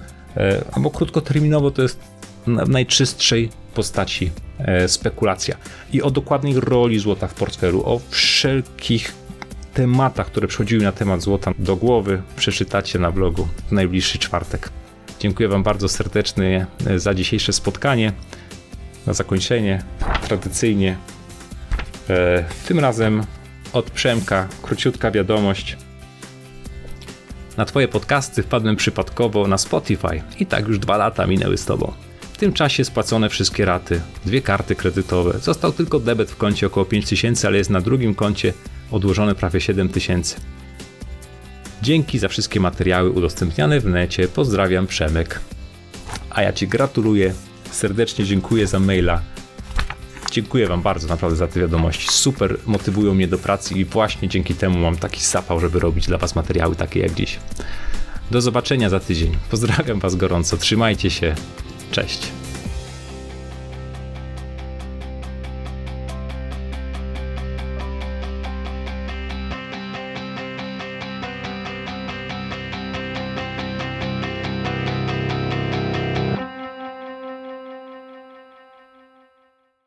albo 0.72 0.90
krótkoterminowo 0.90 1.72
to 1.72 1.82
jest 1.82 2.00
w 2.48 2.70
najczystszej 2.70 3.50
postaci 3.74 4.32
e, 4.60 4.88
spekulacja. 4.88 5.58
I 5.94 6.02
o 6.02 6.12
dokładnej 6.12 6.60
roli 6.60 7.00
złota 7.00 7.28
w 7.28 7.34
portfelu, 7.34 7.84
o 7.86 8.00
wszelkich 8.10 9.14
tematach, 9.74 10.28
które 10.28 10.48
przychodziły 10.48 10.84
na 10.84 10.92
temat 10.92 11.22
złota 11.22 11.52
do 11.60 11.76
głowy, 11.76 12.22
przeczytacie 12.36 13.00
na 13.00 13.12
blogu 13.12 13.48
w 13.68 13.72
najbliższy 13.72 14.20
czwartek. 14.20 14.70
Dziękuję 15.20 15.50
Wam 15.50 15.64
bardzo 15.64 15.90
serdecznie 15.90 16.66
za 16.96 17.14
dzisiejsze 17.14 17.54
spotkanie. 17.54 18.14
Na 19.08 19.14
zakończenie, 19.14 19.84
tradycyjnie, 20.28 20.98
e, 22.10 22.46
tym 22.68 22.80
razem 22.80 23.24
od 23.74 23.92
Przemka, 23.92 24.48
króciutka 24.62 25.12
wiadomość. 25.12 25.78
Na 27.60 27.66
Twoje 27.66 27.88
podcasty 27.88 28.44
wpadłem 28.44 28.76
przypadkowo 28.76 29.48
na 29.48 29.58
Spotify 29.58 30.22
i 30.40 30.46
tak 30.46 30.68
już 30.68 30.80
dwa 30.80 30.98
lata 30.98 31.28
minęły 31.28 31.58
z 31.58 31.66
Tobą. 31.66 31.94
W 32.34 32.38
tym 32.38 32.54
czasie 32.54 32.86
spłacone 32.86 33.30
wszystkie 33.30 33.66
raty, 33.66 34.02
dwie 34.26 34.42
karty 34.42 34.76
kredytowe, 34.76 35.40
został 35.40 35.72
tylko 35.72 36.00
debet 36.00 36.32
w 36.32 36.38
koncie 36.38 36.68
około 36.68 36.86
5000, 36.86 37.48
ale 37.48 37.58
jest 37.58 37.70
na 37.70 37.82
drugim 37.82 38.16
koncie 38.16 38.54
odłożone 38.92 39.36
prawie 39.36 39.62
7000. 39.62 40.36
Dzięki 41.82 42.20
za 42.20 42.28
wszystkie 42.28 42.60
materiały 42.60 43.10
udostępniane 43.10 43.80
w 43.80 43.86
necie. 43.86 44.28
Pozdrawiam 44.28 44.88
Przemek. 44.88 45.40
A 46.30 46.42
ja 46.42 46.54
Ci 46.54 46.68
gratuluję, 46.68 47.34
serdecznie 47.72 48.26
dziękuję 48.26 48.68
za 48.68 48.80
maila. 48.80 49.22
Dziękuję 50.32 50.68
Wam 50.68 50.82
bardzo 50.82 51.08
naprawdę 51.08 51.38
za 51.38 51.48
te 51.48 51.60
wiadomości. 51.60 52.08
Super 52.12 52.58
motywują 52.66 53.14
mnie 53.14 53.28
do 53.28 53.38
pracy 53.38 53.74
i 53.74 53.86
właśnie 53.86 54.28
dzięki 54.28 54.56
temu 54.56 54.80
mam 54.80 54.98
taki 54.98 55.22
zapał, 55.22 55.60
żeby 55.60 55.80
robić 55.80 56.08
dla 56.08 56.18
Was 56.18 56.36
materiały 56.36 56.76
takie 56.76 57.00
jak 57.00 57.14
dziś. 57.14 57.40
Do 58.32 58.42
zobaczenia 58.42 58.90
za 58.90 59.00
tydzień. 59.00 59.38
Pozdrawiam 59.52 60.00
Was 60.00 60.16
gorąco. 60.16 60.58
Trzymajcie 60.58 61.10
się. 61.10 61.36
Cześć. 61.92 62.32